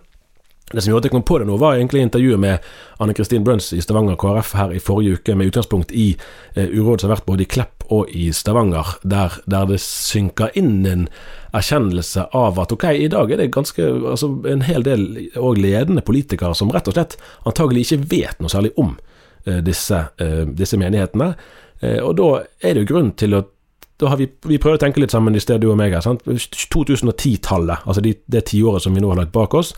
Det 0.73 0.81
som 0.81 0.91
gjorde 0.91 1.05
at 1.05 1.07
jeg 1.11 1.13
kom 1.13 1.25
på 1.29 1.37
det 1.39 1.47
nå, 1.47 1.59
var 1.61 1.77
egentlig 1.77 2.01
intervjuet 2.07 2.41
med 2.41 2.69
Anne 3.03 3.13
Kristin 3.15 3.45
Bruns 3.45 3.69
i 3.77 3.83
Stavanger 3.85 4.17
KrF 4.19 4.55
her 4.57 4.73
i 4.73 4.81
forrige 4.81 5.19
uke, 5.19 5.35
med 5.37 5.51
utgangspunkt 5.51 5.93
i 5.93 6.15
eh, 6.57 6.71
uråd 6.73 7.03
som 7.03 7.11
har 7.11 7.19
vært 7.19 7.29
både 7.29 7.45
i 7.45 7.49
Klepp 7.53 7.85
og 7.93 8.09
i 8.09 8.31
Stavanger, 8.33 8.95
der, 9.05 9.37
der, 9.45 9.69
det 9.69 9.79
synker 9.85 10.57
inn 10.57 10.87
en 10.89 11.05
erkjennelse 11.55 12.31
av 12.33 12.59
at 12.63 12.73
ok, 12.73 12.89
i 12.97 13.11
dag 13.13 13.31
er 13.31 13.45
det 13.45 13.51
ganske 13.55 13.91
altså 14.15 14.33
en 14.51 14.65
hel 14.65 14.87
del 14.87 15.05
òg 15.37 15.61
ledende 15.61 16.03
politikere 16.03 16.57
som 16.57 16.73
rett 16.73 16.89
og 16.89 16.97
slett 16.97 17.19
antagelig 17.45 17.85
ikke 17.85 18.09
vet 18.17 18.41
noe 18.41 18.51
særlig 18.51 18.73
om 18.81 18.97
eh, 18.97 19.14
disse, 19.65 20.01
eh, 20.21 20.45
disse, 20.47 20.79
menighetene. 20.81 21.35
Eh, 21.81 22.01
og 22.03 22.17
da 22.21 22.31
er 22.63 22.75
det 22.75 22.85
jo 22.85 22.95
grunn 22.95 23.13
til 23.19 23.39
å 23.39 23.45
da 24.03 24.09
har 24.11 24.19
vi, 24.19 24.27
vi 24.51 24.57
prøvd 24.59 24.75
å 24.75 24.81
tenke 24.83 24.99
litt 24.99 25.13
sammen 25.15 25.37
i 25.39 25.41
sted, 25.41 25.63
du 25.63 25.69
og 25.71 25.77
meg. 25.79 25.93
2010-tallet, 25.95 27.85
altså 27.87 28.03
det, 28.03 28.17
det 28.27 28.41
tiåret 28.51 28.83
som 28.83 28.97
vi 28.97 29.03
nå 29.05 29.13
har 29.13 29.21
lagt 29.21 29.31
bak 29.37 29.55
oss 29.55 29.71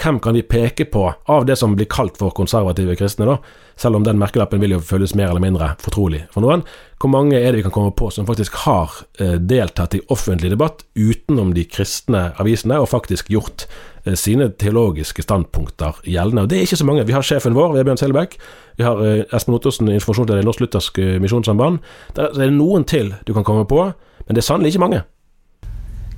hvem 0.00 0.18
kan 0.22 0.34
vi 0.34 0.42
peke 0.42 0.86
på 0.90 1.04
av 1.30 1.46
det 1.46 1.56
som 1.60 1.74
blir 1.76 1.88
kalt 1.90 2.16
for 2.20 2.34
konservative 2.34 2.96
kristne, 2.98 3.26
da? 3.28 3.36
Selv 3.78 3.96
om 3.96 4.04
den 4.06 4.18
merkelappen 4.20 4.60
vil 4.62 4.76
jo 4.76 4.80
føles 4.84 5.14
mer 5.18 5.30
eller 5.30 5.42
mindre 5.42 5.72
fortrolig 5.82 6.24
for 6.32 6.44
noen. 6.44 6.64
Hvor 7.00 7.10
mange 7.12 7.38
er 7.38 7.50
det 7.50 7.60
vi 7.60 7.64
kan 7.66 7.74
komme 7.74 7.94
på 7.96 8.10
som 8.14 8.28
faktisk 8.28 8.60
har 8.66 8.92
eh, 9.18 9.38
deltatt 9.40 9.96
i 9.96 10.02
offentlig 10.12 10.52
debatt 10.52 10.84
utenom 10.94 11.54
de 11.56 11.64
kristne 11.66 12.28
avisene, 12.42 12.78
og 12.78 12.90
faktisk 12.92 13.32
gjort 13.32 13.66
eh, 14.04 14.14
sine 14.18 14.50
teologiske 14.60 15.24
standpunkter 15.24 16.02
gjeldende? 16.04 16.44
Og 16.44 16.52
Det 16.52 16.58
er 16.58 16.68
ikke 16.68 16.82
så 16.82 16.88
mange. 16.88 17.06
Vi 17.08 17.16
har 17.16 17.26
sjefen 17.26 17.56
vår, 17.58 17.74
Vebjørn 17.78 18.00
Selbekk. 18.00 18.36
Vi 18.78 18.86
har 18.86 19.02
eh, 19.06 19.24
Espen 19.32 19.56
Ottosen, 19.56 19.90
informasjonsleder 19.90 20.44
i 20.44 20.46
Norsk 20.46 20.66
Luthersk 20.66 21.02
Misjonssamband. 21.24 21.80
Det 22.16 22.30
er 22.36 22.54
noen 22.54 22.86
til 22.88 23.16
du 23.26 23.34
kan 23.34 23.48
komme 23.48 23.66
på, 23.68 23.88
men 24.26 24.36
det 24.36 24.44
er 24.44 24.50
sannelig 24.52 24.74
ikke 24.74 24.86
mange. 24.86 25.02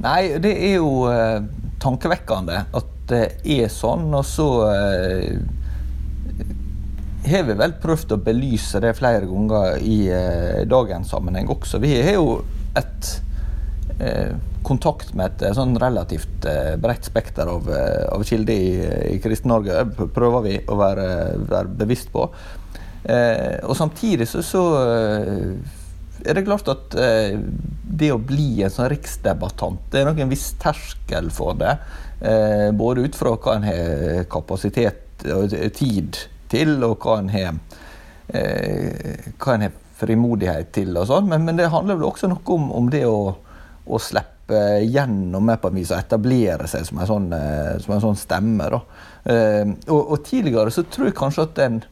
Nei, 0.03 0.39
det 0.43 0.57
er 0.59 0.75
jo 0.81 1.05
eh, 1.07 1.45
tankevekkende 1.85 2.65
at 2.75 2.91
det 3.11 3.25
er 3.57 3.69
sånn. 3.73 4.09
Og 4.15 4.25
så 4.27 4.49
eh, 4.71 5.37
har 7.29 7.47
vi 7.49 7.59
vel 7.59 7.77
prøvd 7.83 8.17
å 8.17 8.23
belyse 8.25 8.81
det 8.85 8.95
flere 8.99 9.29
ganger 9.29 9.79
i 9.85 10.01
eh, 10.13 10.65
dagens 10.71 11.13
sammenheng 11.15 11.51
også. 11.53 11.83
Vi 11.85 11.95
har 11.99 12.19
jo 12.19 12.41
et 12.79 13.13
eh, 14.01 14.35
kontakt 14.65 15.13
med 15.17 15.43
et 15.45 15.57
sånn 15.57 15.77
relativt 15.77 16.47
bredt 16.81 17.05
spekter 17.05 17.51
av, 17.53 17.67
av 17.69 18.23
kilder 18.25 18.55
i, 18.57 18.69
i 19.13 19.19
Kristen-Norge. 19.21 19.83
prøver 20.17 20.47
vi 20.47 20.55
å 20.65 20.79
være, 20.81 21.09
være 21.51 21.75
bevisst 21.85 22.09
på. 22.15 22.25
og 22.25 23.75
samtidig 23.77 24.25
så, 24.25 24.41
så 24.41 24.63
er 26.25 26.39
det 26.39 26.47
klart 26.47 26.69
at 26.73 26.95
det 27.95 28.11
å 28.15 28.19
bli 28.19 28.63
en 28.65 28.73
sånn 28.73 28.89
riksdebattant, 28.93 29.83
det 29.93 30.01
er 30.01 30.09
nok 30.09 30.23
en 30.25 30.33
viss 30.33 30.49
terskel 30.63 31.31
for 31.35 31.57
det. 31.61 31.77
Eh, 32.25 32.71
både 32.73 33.05
ut 33.05 33.17
fra 33.17 33.35
hva 33.37 33.57
en 33.59 33.67
har 33.69 34.27
kapasitet 34.33 35.25
og 35.35 35.55
tid 35.77 36.19
til, 36.53 36.77
og 36.87 37.05
hva 37.05 37.19
en 37.21 37.33
har, 37.33 37.59
eh, 38.29 39.31
hva 39.39 39.57
en 39.57 39.67
har 39.67 39.75
frimodighet 39.99 40.73
til. 40.73 40.97
og 40.97 41.09
sånn, 41.11 41.29
men, 41.29 41.45
men, 41.45 41.59
det 41.61 41.71
handler 41.73 42.01
vel 42.01 42.11
også 42.11 42.31
noe 42.31 42.57
om, 42.57 42.71
om 42.73 42.91
det 42.91 43.05
å, 43.07 43.35
å, 43.87 44.01
slippe 44.01 44.81
gjennom 44.85 45.45
med 45.47 45.61
på 45.61 45.71
en 45.71 45.79
vis 45.79 45.93
og 45.93 46.01
etablere 46.01 46.67
seg 46.69 46.85
som 46.89 46.99
en 47.01 47.11
sånn, 47.11 47.29
eh, 47.33 47.75
som 47.85 47.95
en 47.95 48.05
sånn 48.09 48.19
stemme. 48.21 48.71
Da. 48.73 48.81
Og, 49.89 50.01
og, 50.01 50.19
tidligere 50.27 50.73
så 50.75 50.85
tror 50.85 51.09
jeg 51.09 51.19
kanskje 51.21 51.47
at 51.49 51.63
en 51.65 51.83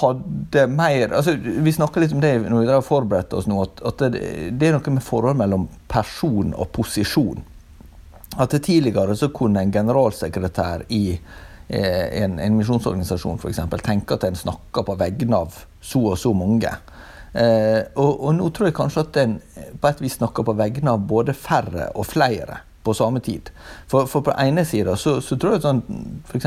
hadde 0.00 0.66
mer 0.68 1.14
altså 1.16 1.32
Vi 1.40 1.72
snakka 1.72 2.02
litt 2.02 2.12
om 2.12 2.20
det 2.20 2.34
når 2.44 2.66
vi 2.66 2.78
forberedte 2.84 3.38
oss 3.38 3.46
nå, 3.48 3.62
at, 3.62 3.82
at 3.88 4.02
det, 4.12 4.22
det, 4.52 4.68
er 4.68 4.76
noe 4.76 4.96
med 4.96 5.04
forhold 5.04 5.38
mellom 5.40 5.68
person 5.88 6.52
og 6.54 6.68
posisjon 6.76 7.44
at 8.36 8.52
tidligere 8.62 9.16
så 9.16 9.30
kunne 9.32 9.62
en 9.62 9.72
generalsekretær 9.72 10.84
i 10.92 11.14
eh, 11.68 12.22
en, 12.22 12.38
en 12.38 12.56
misjonsorganisasjon 12.58 13.40
f.eks. 13.40 13.62
tenke 13.84 14.18
at 14.18 14.26
en 14.28 14.36
snakka 14.36 14.84
på 14.84 14.96
vegne 15.00 15.40
av 15.40 15.56
så 15.80 16.02
og 16.10 16.18
så 16.20 16.34
mange. 16.36 16.72
Eh, 17.32 17.82
og, 17.94 18.12
og, 18.12 18.30
nå 18.36 18.50
tror 18.50 18.68
jeg 18.68 18.76
kanskje 18.76 19.06
at 19.06 19.20
en 19.22 19.38
på 19.80 19.88
et 19.88 20.02
vis 20.04 20.18
snakker 20.18 20.44
på 20.46 20.56
vegne 20.56 20.92
av 20.92 21.08
både 21.08 21.34
færre 21.36 21.90
og 21.94 22.06
flere 22.08 22.60
på 22.86 22.94
samme 22.94 23.20
tid. 23.20 23.50
For, 23.90 24.06
for 24.06 24.24
på 24.26 24.34
ene 24.38 24.64
sida 24.64 24.94
så, 24.96 25.18
så, 25.24 25.36
tror 25.36 25.56
jeg 25.56 25.64
sånn 25.64 25.82
f.eks. 26.28 26.46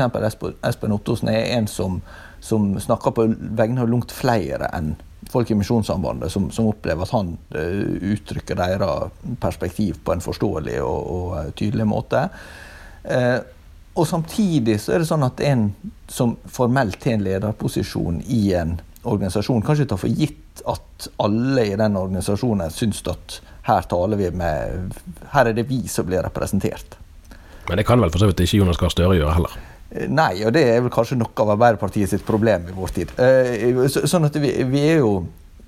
Espen 0.66 0.96
Ottosen 0.96 1.30
er 1.32 1.50
en 1.58 1.68
som, 1.70 2.00
som 2.40 2.72
snakker 2.80 3.14
på 3.16 3.26
vegne 3.38 3.84
av 3.84 3.90
langt 3.90 4.12
flere 4.14 4.70
enn 4.76 4.94
folk 5.30 5.50
i 5.50 5.54
Misjonssambandet 5.54 6.32
som, 6.32 6.48
som, 6.50 6.70
opplever 6.72 7.06
at 7.06 7.14
han 7.14 7.34
uh, 7.54 8.12
uttrykker 8.12 8.58
deres 8.58 9.36
perspektiv 9.40 10.00
på 10.04 10.14
en 10.14 10.24
forståelig 10.24 10.80
og, 10.82 11.10
og 11.14 11.26
uh, 11.36 11.50
tydelig 11.54 11.86
måte. 11.86 12.24
Uh, 13.04 13.38
og 13.94 14.06
samtidig 14.08 14.78
så 14.80 14.94
er 14.94 15.02
det 15.02 15.10
sånn 15.10 15.26
at 15.26 15.42
en 15.44 15.68
som 16.10 16.36
formelt 16.50 17.04
har 17.04 17.18
en 17.18 17.26
lederposisjon 17.26 18.22
i 18.26 18.42
en 18.58 18.78
organisasjon, 19.02 19.62
kanskje 19.64 19.88
tar 19.90 20.00
for 20.00 20.12
gitt 20.12 20.62
at 20.68 21.08
alle 21.22 21.64
i 21.70 21.76
den 21.78 21.96
organisasjonen 21.96 22.72
syns 22.74 23.02
at 23.08 23.40
her 23.68 23.86
taler 23.88 24.18
vi 24.20 24.30
med 24.34 24.94
Her 25.32 25.50
er 25.50 25.56
det 25.56 25.68
vi 25.68 25.82
som 25.88 26.08
blir 26.08 26.24
representert. 26.24 26.96
Men 27.68 27.78
det 27.78 27.86
kan 27.86 28.00
vel 28.00 28.10
for 28.10 28.22
så 28.22 28.30
vidt 28.30 28.40
ikke 28.44 28.60
Jonas 28.60 28.80
Gahr 28.80 28.92
Støre 28.92 29.18
gjøre 29.18 29.36
heller? 29.36 29.56
Eh, 29.90 30.06
nei, 30.08 30.44
og 30.46 30.52
det 30.54 30.62
er 30.70 30.80
vel 30.84 30.92
kanskje 30.94 31.18
noe 31.18 31.42
av 31.42 31.50
Arbeiderpartiet 31.56 32.10
sitt 32.12 32.24
problem 32.26 32.68
i 32.70 32.76
vår 32.76 32.90
tid. 32.94 33.08
Eh, 33.18 33.86
sånn 33.90 34.28
at 34.28 34.36
vi, 34.38 34.50
vi, 34.70 34.82
jo, 35.00 35.10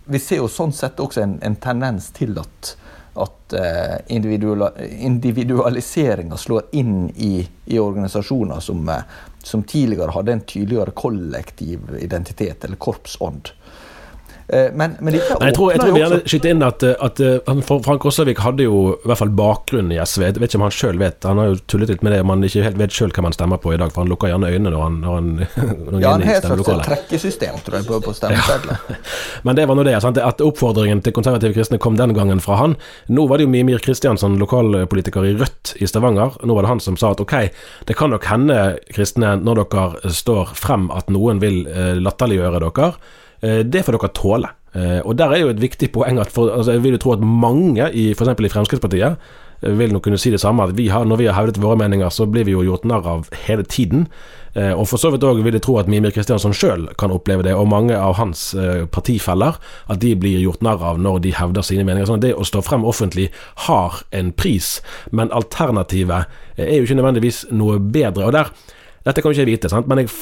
vi 0.06 0.18
ser 0.22 0.38
jo 0.42 0.48
sånn 0.50 0.72
sett 0.76 1.00
også 1.02 1.20
en, 1.24 1.34
en 1.42 1.56
tendens 1.62 2.10
til 2.14 2.38
at, 2.42 2.76
at 3.22 3.52
eh, 3.58 3.96
individualiseringa 4.14 6.36
slår 6.38 6.62
inn 6.78 7.10
i, 7.16 7.48
i 7.66 7.78
organisasjoner 7.82 8.60
som, 8.62 8.90
som, 9.42 9.62
tidligere 9.66 10.14
hadde 10.14 10.32
en 10.36 10.46
tydeligere 10.46 10.92
kollektiv 10.94 11.78
identitet, 11.98 12.64
eller 12.64 12.78
korpsånd. 12.78 13.50
Eh, 14.52 14.72
men, 14.72 14.96
men 15.00 15.14
dette 15.14 15.36
Men 15.38 15.48
jeg 15.48 15.56
tror, 15.56 15.70
jeg 15.72 15.80
tror 15.80 15.88
åpner 15.88 15.94
vi 15.96 16.00
gjerne 16.02 16.16
også 16.18 16.30
skyter 16.32 16.52
inn 16.52 16.64
at, 16.66 16.82
at 17.06 17.20
uh, 17.24 17.60
Frank 17.86 18.04
Rossavik 18.04 18.40
hadde 18.44 18.66
jo 18.66 18.80
i 18.98 19.08
hvert 19.08 19.20
fall 19.22 19.30
bakgrunn 19.32 19.92
i 19.94 19.96
SV. 19.96 20.26
Jeg 20.26 20.42
vet 20.42 20.50
ikke 20.50 20.58
om 20.60 20.64
han 20.66 20.74
sjøl 20.76 20.98
vet. 21.00 21.24
Han 21.28 21.40
har 21.40 21.48
jo 21.48 21.60
tullet 21.72 21.92
litt 21.92 22.04
med 22.04 22.12
det 22.12 22.18
om 22.20 22.32
han 22.34 22.44
ikke 22.44 22.64
helt 22.66 22.76
vet 22.82 22.92
sjøl 22.92 23.14
hva 23.16 23.24
man 23.24 23.36
stemmer 23.36 23.62
på 23.62 23.72
i 23.72 23.78
dag, 23.80 23.94
for 23.94 24.04
han 24.04 24.12
lukker 24.12 24.28
gjerne 24.28 24.50
øynene 24.52 24.74
når 24.74 24.84
han, 24.84 24.98
når 25.00 25.16
han, 25.16 25.30
når 25.86 25.96
han 25.96 26.04
Ja, 26.04 26.12
han 26.12 26.26
har 26.28 26.40
et 26.42 26.48
slags 26.50 26.90
trekkesystem, 26.90 27.62
tror 27.64 27.78
jeg, 27.78 27.88
på, 27.88 28.00
på 28.04 28.14
stemmesedler. 28.18 28.98
Men 29.48 29.56
det 29.56 29.66
var 29.70 29.80
nå 29.80 29.86
det. 29.88 29.96
Sant? 30.04 30.20
At 30.20 30.44
oppfordringen 30.44 31.00
til 31.06 31.16
konservative 31.16 31.56
kristne 31.56 31.80
kom 31.80 31.96
den 31.96 32.12
gangen 32.18 32.44
fra 32.44 32.60
han. 32.60 32.76
Nå 33.08 33.24
var 33.30 33.40
det 33.40 33.48
jo 33.48 33.54
Mimir 33.54 33.80
Kristiansson, 33.80 34.36
lokalpolitiker 34.42 35.30
i 35.30 35.32
Rødt 35.40 35.74
i 35.80 35.88
Stavanger. 35.88 36.36
Nå 36.44 36.58
var 36.58 36.66
det 36.68 36.74
han 36.74 36.84
som 36.84 37.00
sa 37.00 37.14
at 37.16 37.24
ok, 37.24 37.38
det 37.88 37.96
kan 37.96 38.12
nok 38.12 38.28
hende, 38.28 38.60
kristne, 38.92 39.32
når 39.40 39.64
dere 39.64 40.12
står 40.12 40.52
frem 40.60 40.90
at 40.92 41.08
noen 41.12 41.40
vil 41.40 41.64
eh, 41.72 41.96
latterliggjøre 42.04 42.60
dere. 42.68 42.92
Eh, 43.42 43.62
det 43.66 43.82
får 43.82 43.98
dere 43.98 44.12
tåle. 44.14 44.50
Eh, 44.72 45.00
og 45.04 45.16
der 45.18 45.34
er 45.34 45.42
jo 45.42 45.52
et 45.52 45.60
viktig 45.60 45.90
poeng 45.92 46.20
at 46.22 46.30
for, 46.32 46.52
altså, 46.54 46.76
jeg 46.76 46.84
vil 46.84 46.96
jo 46.96 47.02
tro 47.02 47.16
at 47.16 47.24
mange, 47.24 47.88
i, 47.90 48.12
f.eks. 48.14 48.30
i 48.38 48.52
Fremskrittspartiet, 48.52 49.16
eh, 49.62 49.72
vil 49.78 49.92
nok 49.92 50.04
kunne 50.06 50.20
si 50.20 50.30
det 50.30 50.40
samme. 50.40 50.62
at 50.62 50.76
vi 50.76 50.88
har, 50.88 51.04
Når 51.04 51.16
vi 51.16 51.26
har 51.26 51.34
hevdet 51.34 51.62
våre 51.62 51.76
meninger, 51.76 52.08
så 52.08 52.26
blir 52.26 52.44
vi 52.44 52.52
jo 52.52 52.62
gjort 52.62 52.84
narr 52.84 53.06
av 53.06 53.28
hele 53.46 53.62
tiden. 53.62 54.06
Og 54.54 54.84
for 54.84 55.00
så 55.00 55.08
vidt 55.08 55.24
òg 55.24 55.38
vil 55.42 55.54
jeg 55.54 55.62
tro 55.62 55.78
at 55.78 55.88
Mimir 55.88 56.10
Kristiansson 56.12 56.52
sjøl 56.52 56.90
kan 56.98 57.10
oppleve 57.10 57.42
det, 57.42 57.54
og 57.54 57.70
mange 57.72 57.96
av 57.96 58.18
hans 58.18 58.54
partifeller, 58.92 59.56
at 59.88 60.00
de 60.00 60.14
blir 60.14 60.42
gjort 60.42 60.60
narr 60.60 60.82
av 60.84 61.00
når 61.00 61.22
de 61.24 61.32
hevder 61.32 61.62
sine 61.64 61.86
meninger. 61.88 62.04
Sånn 62.04 62.20
at 62.20 62.26
det 62.26 62.34
å 62.36 62.44
stå 62.44 62.60
frem 62.60 62.84
offentlig 62.84 63.30
har 63.64 64.02
en 64.12 64.30
pris, 64.30 64.82
men 65.10 65.32
alternativet 65.32 66.28
er 66.58 66.76
jo 66.76 66.84
ikke 66.84 67.00
nødvendigvis 67.00 67.46
noe 67.50 67.78
bedre. 67.80 68.26
Og 68.26 68.32
der, 68.36 68.52
dette 69.08 69.22
kan 69.22 69.32
jo 69.32 69.38
ikke 69.38 69.46
jeg 69.46 69.52
vite, 69.54 69.72
sant? 69.72 69.88
men 69.88 70.04
jeg 70.04 70.12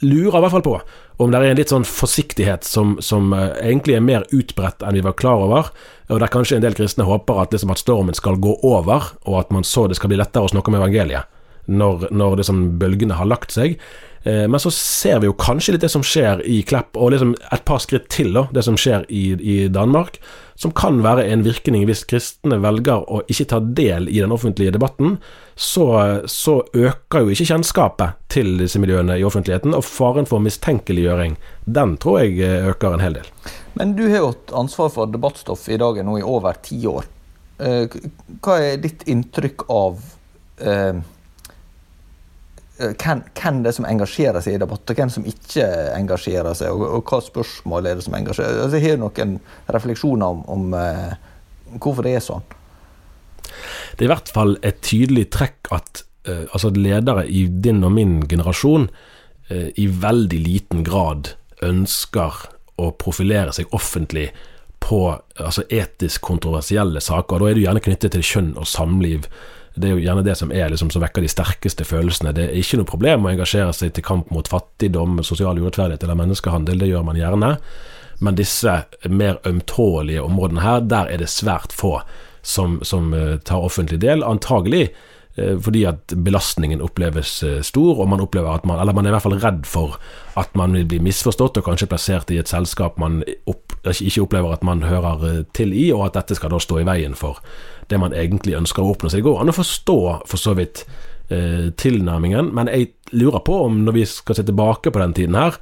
lurer 0.00 0.38
i 0.38 0.42
hvert 0.42 0.54
fall 0.54 0.64
på 0.64 0.76
om 1.22 1.30
det 1.30 1.38
er 1.38 1.52
en 1.52 1.58
litt 1.60 1.72
sånn 1.72 1.84
forsiktighet 1.86 2.64
som, 2.66 2.96
som 3.04 3.34
eh, 3.36 3.52
egentlig 3.62 3.98
er 3.98 4.04
mer 4.04 4.24
utbredt 4.34 4.82
enn 4.82 4.96
vi 4.96 5.04
var 5.04 5.14
klar 5.18 5.44
over, 5.44 5.68
og 6.08 6.22
der 6.22 6.32
kanskje 6.32 6.58
en 6.58 6.64
del 6.64 6.76
kristne 6.78 7.06
håper 7.06 7.44
at, 7.44 7.54
liksom, 7.54 7.70
at 7.70 7.82
stormen 7.82 8.16
skal 8.16 8.40
gå 8.42 8.56
over, 8.66 9.12
og 9.28 9.38
at 9.42 9.52
man 9.54 9.66
så 9.66 9.86
det 9.90 10.00
skal 10.00 10.12
bli 10.12 10.18
lettere 10.20 10.48
å 10.48 10.52
snakke 10.52 10.72
om 10.72 10.80
evangeliet 10.80 11.28
når, 11.70 12.08
når 12.10 12.40
liksom, 12.40 12.64
bølgene 12.80 13.18
har 13.20 13.28
lagt 13.30 13.54
seg. 13.54 13.76
Eh, 14.24 14.48
men 14.48 14.60
så 14.60 14.70
ser 14.70 15.20
vi 15.20 15.26
jo 15.30 15.36
kanskje 15.38 15.74
litt 15.74 15.84
det 15.84 15.90
som 15.92 16.04
skjer 16.06 16.44
i 16.46 16.60
Klepp, 16.66 16.96
og 16.96 17.12
liksom 17.14 17.34
et 17.52 17.64
par 17.66 17.82
skritt 17.82 18.08
til 18.12 18.32
da, 18.36 18.46
det 18.54 18.64
som 18.66 18.78
skjer 18.78 19.06
i, 19.10 19.24
i 19.34 19.56
Danmark, 19.72 20.20
som 20.54 20.70
kan 20.76 21.00
være 21.02 21.24
en 21.32 21.42
virkning 21.42 21.86
hvis 21.88 22.04
kristne 22.06 22.60
velger 22.62 23.02
å 23.10 23.22
ikke 23.32 23.48
ta 23.50 23.58
del 23.62 24.06
i 24.12 24.20
den 24.20 24.34
offentlige 24.34 24.74
debatten. 24.74 25.16
Så, 25.58 25.86
så 26.30 26.60
øker 26.72 27.24
jo 27.24 27.32
ikke 27.34 27.48
kjennskapet 27.50 28.20
til 28.32 28.54
disse 28.60 28.80
miljøene 28.82 29.18
i 29.18 29.26
offentligheten, 29.26 29.74
og 29.74 29.84
faren 29.86 30.28
for 30.28 30.42
mistenkeliggjøring, 30.44 31.34
den 31.66 31.96
tror 32.02 32.22
jeg 32.22 32.38
eh, 32.46 32.68
øker 32.70 32.94
en 32.94 33.04
hel 33.04 33.18
del. 33.18 33.32
Men 33.74 33.96
du 33.98 34.04
har 34.06 34.20
jo 34.20 34.30
hatt 34.34 34.54
ansvar 34.62 34.92
for 34.94 35.10
debattstoff 35.10 35.66
i 35.72 35.80
dagen 35.80 36.06
nå 36.06 36.20
i 36.20 36.26
over 36.26 36.62
ti 36.62 36.78
år. 36.86 37.08
Eh, 37.62 37.98
Hva 38.42 38.60
er 38.62 38.78
ditt 38.82 39.02
inntrykk 39.10 39.66
av 39.72 39.98
eh, 40.62 41.02
hvem, 42.78 43.22
hvem 43.36 43.60
det 43.62 43.70
er 43.70 43.76
som 43.76 43.86
engasjerer 43.88 44.44
seg 44.44 44.56
i 44.56 44.60
debatt, 44.62 44.88
og 44.88 44.98
hvem 44.98 45.10
som 45.12 45.26
ikke 45.28 45.66
engasjerer 45.96 46.56
seg, 46.58 46.72
og, 46.72 46.84
og 46.98 47.10
hva 47.10 47.20
spørsmål 47.24 47.88
er 47.88 47.98
det 47.98 48.06
som 48.06 48.16
engasjerer 48.16 48.64
altså, 48.64 48.80
Jeg 48.80 48.94
har 48.94 49.02
noen 49.02 49.36
refleksjoner 49.76 50.38
om, 50.38 50.42
om 50.50 50.76
uh, 50.76 51.12
hvorfor 51.78 52.06
det 52.06 52.16
er 52.16 52.24
sånn. 52.24 52.46
Det 53.96 54.04
er 54.04 54.08
i 54.08 54.12
hvert 54.14 54.32
fall 54.32 54.56
et 54.64 54.80
tydelig 54.84 55.28
trekk 55.34 55.72
at 55.74 56.04
uh, 56.28 56.46
altså 56.48 56.72
ledere 56.74 57.26
i 57.28 57.44
din 57.46 57.84
og 57.84 57.94
min 57.98 58.22
generasjon 58.30 58.88
uh, 58.88 59.68
i 59.76 59.86
veldig 59.86 60.40
liten 60.40 60.82
grad 60.86 61.34
ønsker 61.62 62.46
å 62.82 62.90
profilere 62.98 63.52
seg 63.54 63.70
offentlig 63.76 64.30
på 64.82 65.04
altså 65.38 65.62
etisk 65.70 66.24
kontroversielle 66.26 67.00
saker. 67.04 67.38
Da 67.38 67.50
er 67.50 67.58
det 67.58 67.66
gjerne 67.66 67.82
knyttet 67.84 68.16
til 68.16 68.24
kjønn 68.26 68.54
og 68.58 68.66
samliv. 68.66 69.28
Det 69.74 69.88
er 69.88 69.94
jo 69.94 70.02
gjerne 70.02 70.24
det 70.26 70.34
som 70.36 70.52
er 70.52 70.68
liksom, 70.72 70.90
som 70.92 71.02
vekker 71.02 71.24
de 71.24 71.30
sterkeste 71.32 71.86
følelsene. 71.88 72.34
Det 72.36 72.48
er 72.48 72.58
ikke 72.60 72.80
noe 72.80 72.88
problem 72.88 73.24
å 73.24 73.32
engasjere 73.32 73.72
seg 73.76 73.94
til 73.96 74.04
kamp 74.04 74.32
mot 74.34 74.48
fattigdom, 74.48 75.22
sosial 75.24 75.60
urettferdighet 75.62 76.04
eller 76.04 76.18
menneskehandel. 76.20 76.82
Det 76.82 76.90
gjør 76.90 77.06
man 77.08 77.20
gjerne. 77.20 77.54
Men 78.22 78.36
disse 78.38 78.82
mer 79.08 79.40
ømtålige 79.48 80.22
områdene 80.22 80.62
her, 80.62 80.84
der 80.86 81.08
er 81.10 81.24
det 81.24 81.30
svært 81.32 81.72
få 81.74 81.98
som, 82.42 82.80
som 82.86 83.14
eh, 83.14 83.38
tar 83.42 83.64
offentlig 83.64 83.98
del. 84.02 84.22
Antagelig 84.22 84.90
eh, 85.34 85.56
fordi 85.58 85.86
at 85.88 86.14
belastningen 86.14 86.84
oppleves 86.84 87.34
eh, 87.42 87.58
stor, 87.66 87.98
og 87.98 88.10
man 88.12 88.22
opplever 88.22 88.52
at 88.52 88.68
man 88.68 88.78
Eller 88.82 88.94
man 88.94 89.06
er 89.06 89.14
i 89.14 89.16
hvert 89.16 89.26
fall 89.26 89.40
redd 89.42 89.66
for 89.66 89.98
at 90.38 90.54
man 90.58 90.76
vil 90.76 90.86
bli 90.90 91.00
misforstått 91.08 91.58
og 91.58 91.66
kanskje 91.66 91.88
plassert 91.90 92.30
i 92.30 92.38
et 92.42 92.50
selskap 92.50 92.98
man 93.00 93.22
opp, 93.50 93.74
ikke 93.88 94.22
opplever 94.22 94.52
at 94.52 94.62
man 94.62 94.84
hører 94.86 95.44
til 95.56 95.72
i, 95.74 95.90
og 95.92 96.06
at 96.06 96.20
dette 96.20 96.38
skal 96.38 96.52
da 96.52 96.60
stå 96.62 96.82
i 96.82 96.88
veien 96.88 97.18
for 97.18 97.40
det 97.90 97.98
man 98.00 98.14
egentlig 98.16 98.56
ønsker 98.58 98.84
å 98.84 98.92
oppnå. 98.92 99.10
Så 99.10 99.20
det 99.20 99.26
går 99.26 99.40
an 99.42 99.52
å 99.52 99.56
forstå 99.56 99.98
for 100.28 100.40
så 100.40 100.54
vidt 100.58 100.84
eh, 101.32 101.70
tilnærmingen, 101.78 102.52
men 102.54 102.70
jeg 102.72 102.92
lurer 103.12 103.42
på 103.44 103.62
om 103.66 103.82
når 103.86 103.98
vi 103.98 104.06
skal 104.08 104.38
se 104.38 104.46
tilbake 104.48 104.92
på 104.92 105.02
den 105.02 105.16
tiden 105.16 105.38
her, 105.38 105.58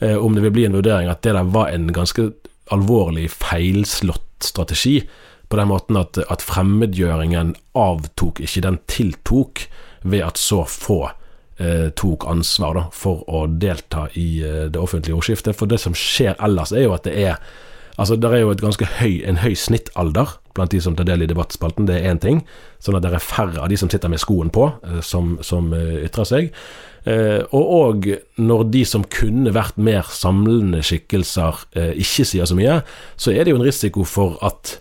eh, 0.00 0.16
om 0.16 0.36
det 0.36 0.44
vil 0.46 0.54
bli 0.58 0.68
en 0.68 0.78
vurdering 0.78 1.10
at 1.10 1.22
det 1.26 1.34
der 1.36 1.50
var 1.54 1.72
en 1.72 1.90
ganske 1.94 2.30
alvorlig 2.72 3.28
feilslått 3.34 4.46
strategi. 4.46 5.00
På 5.48 5.58
den 5.60 5.68
måten 5.68 5.98
at, 6.00 6.18
at 6.32 6.44
fremmedgjøringen 6.44 7.54
avtok 7.76 8.40
ikke, 8.40 8.64
den 8.64 8.78
tiltok 8.88 9.66
ved 10.02 10.24
at 10.24 10.40
så 10.40 10.62
få 10.68 11.02
eh, 11.60 11.90
tok 11.98 12.26
ansvar 12.30 12.78
da, 12.78 12.86
for 12.94 13.26
å 13.28 13.44
delta 13.46 14.06
i 14.18 14.28
eh, 14.40 14.64
det 14.72 14.80
offentlige 14.80 15.18
ordskiftet. 15.18 15.56
For 15.58 15.70
det 15.70 15.82
som 15.82 15.96
skjer 15.96 16.38
ellers, 16.42 16.72
er 16.72 16.86
jo 16.86 16.96
at 16.96 17.06
det 17.08 17.18
er 17.26 17.36
Altså, 17.98 18.16
Det 18.16 18.30
er 18.30 18.40
jo 18.40 18.50
et 18.50 18.60
ganske 18.60 18.86
høy, 19.00 19.22
en 19.28 19.42
høy 19.42 19.54
snittalder 19.54 20.38
blant 20.54 20.72
de 20.72 20.80
som 20.84 20.96
tar 20.96 21.08
del 21.08 21.24
i 21.24 21.28
debattspalten, 21.30 21.86
det 21.88 21.98
er 21.98 22.12
én 22.12 22.20
ting. 22.20 22.42
Sånn 22.82 22.96
at 22.98 23.04
det 23.04 23.12
er 23.14 23.24
færre 23.24 23.62
av 23.62 23.70
de 23.72 23.78
som 23.80 23.90
sitter 23.92 24.12
med 24.12 24.20
skoen 24.22 24.52
på, 24.52 24.68
eh, 24.84 25.00
som, 25.04 25.38
som 25.44 25.72
eh, 25.76 26.04
ytrer 26.06 26.28
seg. 26.28 26.50
Eh, 27.08 27.40
og 27.50 27.74
òg 27.78 28.08
når 28.38 28.64
de 28.74 28.84
som 28.88 29.04
kunne 29.04 29.54
vært 29.54 29.80
mer 29.80 30.08
samlende 30.12 30.82
skikkelser, 30.86 31.64
ikke 31.74 32.26
sier 32.28 32.48
så 32.48 32.56
mye, 32.58 32.80
så 33.16 33.34
er 33.34 33.44
det 33.44 33.54
jo 33.54 33.60
en 33.60 33.68
risiko 33.68 34.06
for 34.08 34.38
at 34.44 34.78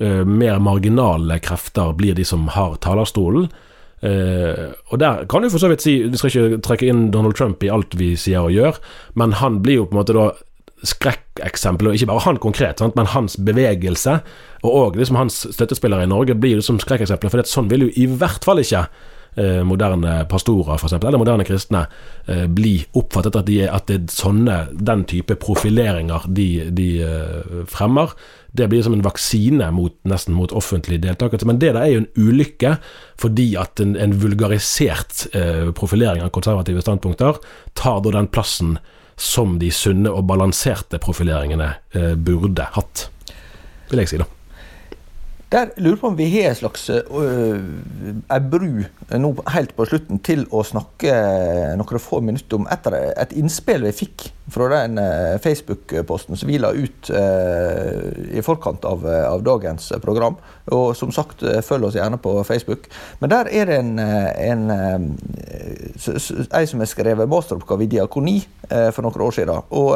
mer 0.00 0.58
marginale 0.58 1.36
krefter 1.38 1.92
blir 1.94 2.16
de 2.18 2.24
som 2.26 2.48
har 2.50 2.74
talerstolen. 2.82 3.46
Uh, 4.04 4.74
og 4.92 4.98
der 5.00 5.22
kan 5.30 5.40
du 5.40 5.48
for 5.48 5.62
så 5.62 5.70
vidt 5.70 5.80
si 5.80 5.92
Vi 6.02 6.18
skal 6.20 6.28
ikke 6.28 6.58
trekke 6.66 6.88
inn 6.90 7.06
Donald 7.14 7.38
Trump 7.38 7.62
i 7.64 7.70
alt 7.72 7.94
vi 7.96 8.10
sier 8.20 8.44
og 8.44 8.52
gjør, 8.52 8.80
men 9.16 9.32
han 9.38 9.62
blir 9.64 9.78
jo 9.78 9.86
på 9.86 9.94
en 9.94 10.00
måte 10.02 10.16
da 10.16 10.26
skrekkeksempel, 10.82 11.88
og 11.88 11.96
ikke 11.96 12.10
bare 12.10 12.24
han 12.26 12.40
konkret, 12.42 12.80
sant? 12.82 12.96
men 12.98 13.10
hans 13.12 13.36
bevegelse, 13.40 14.18
og 14.64 14.78
òg 14.80 14.98
liksom 15.00 15.18
hans 15.20 15.44
støttespillere 15.54 16.06
i 16.06 16.10
Norge, 16.10 16.36
blir 16.38 16.58
jo 16.58 16.64
som 16.64 16.80
skrekkeksempler. 16.82 17.32
For 17.32 17.48
sånn 17.48 17.70
vil 17.72 17.86
jo 17.86 17.92
i 17.94 18.08
hvert 18.10 18.44
fall 18.46 18.62
ikke 18.62 18.86
moderne 19.66 20.20
pastorer, 20.30 20.78
for 20.78 20.86
eksempel, 20.86 21.08
eller 21.08 21.18
moderne 21.18 21.46
kristne, 21.46 21.86
eh, 22.26 22.46
bli 22.46 22.76
oppfattet 22.94 23.36
at, 23.40 23.48
de, 23.48 23.58
at 23.66 23.88
det 23.90 23.96
er 23.98 24.14
sånne, 24.14 24.58
den 24.74 25.04
type 25.10 25.36
profileringer 25.42 26.26
de, 26.28 26.48
de 26.74 26.88
eh, 27.02 27.62
fremmer. 27.70 28.14
Det 28.54 28.68
blir 28.70 28.84
som 28.86 28.94
en 28.94 29.04
vaksine 29.04 29.70
mot, 29.74 29.96
nesten 30.06 30.36
mot 30.36 30.52
offentlig 30.54 31.00
deltakelse. 31.02 31.48
Men 31.50 31.58
det 31.62 31.72
der 31.74 31.82
er 31.82 31.92
jo 31.92 32.02
en 32.04 32.10
ulykke, 32.28 32.76
fordi 33.20 33.48
at 33.58 33.82
en, 33.82 33.96
en 33.98 34.14
vulgarisert 34.22 35.26
eh, 35.34 35.70
profilering 35.74 36.22
av 36.22 36.30
konservative 36.34 36.84
standpunkter 36.84 37.42
tar 37.74 38.04
da 38.04 38.14
den 38.14 38.30
plassen 38.30 38.78
som 39.16 39.58
de 39.60 39.70
sunne 39.74 40.10
og 40.10 40.26
balanserte 40.30 40.98
profileringene 41.02 41.74
eh, 41.94 42.14
burde 42.14 42.70
hatt, 42.74 43.08
vil 43.90 44.02
jeg 44.02 44.14
si, 44.14 44.22
da. 44.22 44.33
Der 45.54 45.68
lurer 45.76 45.96
på 45.96 46.08
om 46.08 46.16
vi 46.18 46.24
har 46.32 46.48
en 46.50 46.56
slags 46.58 46.88
ei 46.90 48.38
bru 48.50 48.80
nå 49.22 49.28
helt 49.54 49.74
på 49.76 49.84
slutten 49.86 50.18
til 50.26 50.42
å 50.50 50.64
snakke 50.66 51.12
noen 51.78 52.02
få 52.02 52.18
minutter 52.26 52.58
om 52.58 52.66
et, 52.74 52.88
et 53.22 53.36
innspill 53.38 53.86
vi 53.86 53.92
fikk 53.94 54.24
fra 54.50 54.66
den 54.72 54.98
øh, 54.98 55.36
Facebook-posten 55.44 56.40
som 56.40 56.50
vi 56.50 56.58
la 56.58 56.72
ut 56.74 57.06
øh, 57.06 58.34
i 58.34 58.42
forkant 58.42 58.82
av, 58.82 59.06
av, 59.06 59.46
dagens 59.46 59.92
program. 60.02 60.40
Og 60.74 60.96
som 60.98 61.14
sagt, 61.14 61.46
følg 61.62 61.86
oss 61.86 62.00
gjerne 62.00 62.18
på 62.18 62.34
Facebook. 62.42 62.90
Men 63.22 63.30
der 63.30 63.54
er 63.54 63.70
det 63.70 63.78
en, 63.78 63.98
en 64.02 64.64
som 65.94 66.82
har 66.82 66.90
skrevet 66.90 67.30
masteroppgave 67.30 67.86
i 67.86 67.92
diakoni 67.94 68.40
for 68.66 69.06
noen 69.06 69.28
år 69.28 69.38
siden. 69.38 69.70
Og 69.70 69.94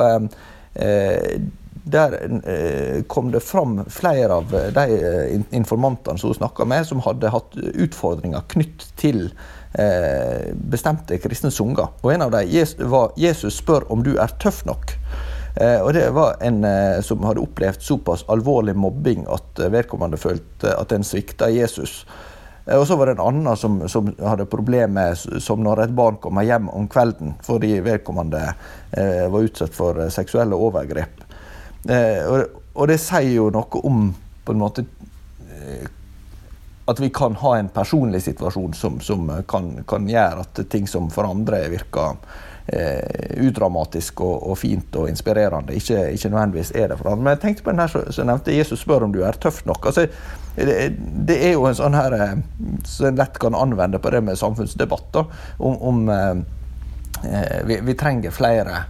der 1.93 2.17
eh, 2.45 3.03
kom 3.11 3.31
det 3.33 3.41
fram 3.45 3.83
flere 3.91 4.41
av 4.41 4.53
de 4.75 4.85
eh, 4.99 5.41
informantene 5.57 6.19
som 6.19 6.33
hun 6.33 6.39
snakka 6.39 6.67
med, 6.69 6.87
som 6.87 7.03
hadde 7.05 7.33
hatt 7.33 7.57
utfordringer 7.57 8.45
knytt 8.53 8.87
til 9.01 9.29
eh, 9.79 10.53
bestemte 10.55 11.19
kristne 11.23 11.51
sanger. 11.55 11.91
Og 12.03 12.13
en 12.15 12.29
av 12.29 12.35
dem 12.35 12.89
var 12.91 13.13
'Jesus 13.17 13.61
spør 13.63 13.91
om 13.93 14.03
du 14.03 14.17
er 14.17 14.39
tøff 14.41 14.65
nok'. 14.67 14.97
Eh, 15.61 15.81
og 15.81 15.93
Det 15.93 16.11
var 16.11 16.37
en 16.41 16.65
eh, 16.65 17.01
som 17.01 17.25
hadde 17.25 17.43
opplevd 17.43 17.83
såpass 17.83 18.25
alvorlig 18.29 18.77
mobbing 18.77 19.27
at 19.27 19.59
vedkommende 19.71 20.17
følte 20.17 20.75
at 20.77 20.93
en 20.93 21.05
svikta 21.05 21.51
Jesus. 21.51 22.07
Og 22.69 22.87
så 22.87 22.97
var 22.97 23.07
det 23.07 23.13
en 23.17 23.25
annen 23.25 23.57
som, 23.57 23.81
som 23.89 24.11
hadde 24.21 24.45
problemer 24.45 25.15
som 25.41 25.63
når 25.65 25.87
et 25.87 25.95
barn 25.97 26.19
kommer 26.21 26.45
hjem 26.45 26.69
om 26.69 26.89
kvelden 26.89 27.33
fordi 27.43 27.79
vedkommende 27.81 28.43
eh, 28.93 29.25
var 29.33 29.47
utsatt 29.47 29.73
for 29.75 30.03
seksuelle 30.13 30.57
overgrep. 30.57 31.25
Eh, 31.89 32.25
og, 32.29 32.59
og, 32.75 32.89
det 32.91 32.99
sier 33.01 33.33
jo 33.33 33.49
noe 33.55 33.81
om 33.89 34.11
på 34.45 34.53
en 34.53 34.61
måte 34.61 34.85
eh, 35.49 35.87
at 36.89 37.01
vi 37.01 37.09
kan 37.13 37.37
ha 37.41 37.55
en 37.59 37.71
personlig 37.73 38.23
situasjon 38.27 38.75
som, 38.77 39.01
som 39.01 39.29
kan, 39.49 39.71
kan, 39.89 40.09
gjøre 40.09 40.45
at 40.45 40.61
ting 40.73 40.89
som 40.89 41.11
for 41.13 41.29
andre 41.29 41.63
virker 41.73 42.17
eh, 42.67 43.41
udramatisk 43.45 44.21
og, 44.25 44.51
og, 44.51 44.59
fint 44.61 44.97
og 44.97 45.09
inspirerende, 45.11 45.77
ikke, 45.77 46.11
ikke, 46.17 46.31
nødvendigvis 46.33 46.73
er 46.75 46.89
det 46.89 46.99
for 47.01 47.13
andre. 47.13 47.25
Men 47.25 47.37
jeg 47.37 47.43
tenkte 47.45 47.67
på 47.67 47.75
den 47.75 47.83
her 47.85 48.13
som 48.13 48.29
nevnte 48.31 48.57
Jesus 48.57 48.85
spør 48.85 49.09
om 49.09 49.13
du 49.13 49.21
er 49.25 49.37
tøff 49.41 49.65
nok. 49.69 49.89
Altså, 49.91 50.07
det, 50.57 50.79
det, 51.29 51.37
er 51.37 51.57
jo 51.57 51.67
en 51.69 51.77
sånn 51.77 51.97
her 51.97 52.17
eh, 52.17 52.37
som 52.89 53.11
en 53.11 53.21
lett 53.21 53.41
kan 53.41 53.57
anvende 53.57 54.01
på 54.01 54.13
det 54.13 54.23
med 54.25 54.41
samfunnsdebatt. 54.41 55.11
Da, 55.17 55.25
om, 55.59 55.77
om 55.93 56.09
eh, 56.13 57.59
vi, 57.69 57.81
vi 57.85 57.97
trenger 58.01 58.33
flere 58.33 58.85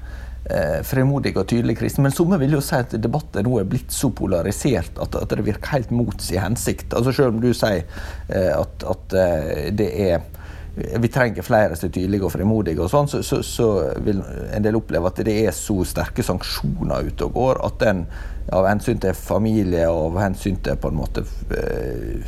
fremodige 0.87 1.43
og 1.43 1.49
tydelige 1.51 1.77
kristne. 1.83 2.07
Men 2.07 2.15
somme 2.15 2.39
vil 2.41 2.57
jo 2.57 2.63
si 2.65 2.79
at 2.79 2.95
debatten 3.03 3.45
nå 3.45 3.59
er 3.61 3.69
blitt 3.69 3.93
så 3.93 4.09
polarisert 4.17 4.97
at, 5.03 5.19
at 5.21 5.35
det 5.35 5.45
virker 5.45 5.75
helt 5.75 5.91
mot 5.93 6.23
sin 6.23 6.41
hensikt. 6.41 6.95
Altså 6.97 7.13
Selv 7.13 7.35
om 7.35 7.43
du 7.43 7.51
sier 7.53 7.85
eh, 8.29 8.53
at, 8.55 8.87
at 8.89 9.17
eh, 9.19 9.69
det 9.77 9.91
er 10.09 10.27
vi 10.79 11.09
trenger 11.11 11.43
flere 11.43 11.75
som 11.75 11.89
er 11.89 11.93
tydelige 11.97 12.23
og 12.29 12.31
fremodige, 12.31 12.79
og 12.85 12.91
sånn, 12.93 13.09
så, 13.11 13.19
så, 13.27 13.41
så, 13.43 13.69
vil 14.05 14.21
en 14.55 14.63
del 14.63 14.79
oppleve 14.79 15.11
at 15.11 15.19
det 15.27 15.35
er 15.49 15.57
så 15.57 15.81
sterke 15.89 16.23
sanksjoner 16.23 17.09
ute 17.09 17.27
og 17.27 17.35
går 17.35 17.63
at 17.67 17.81
den 17.83 18.05
av 18.55 18.69
hensyn 18.69 19.01
til 19.03 19.17
familie 19.19 19.89
og 19.91 20.13
av 20.13 20.21
hensyn 20.29 20.61
til 20.63 20.79
på 20.79 20.93
en 20.93 21.01
måte 21.01 21.25
eh, 21.51 22.23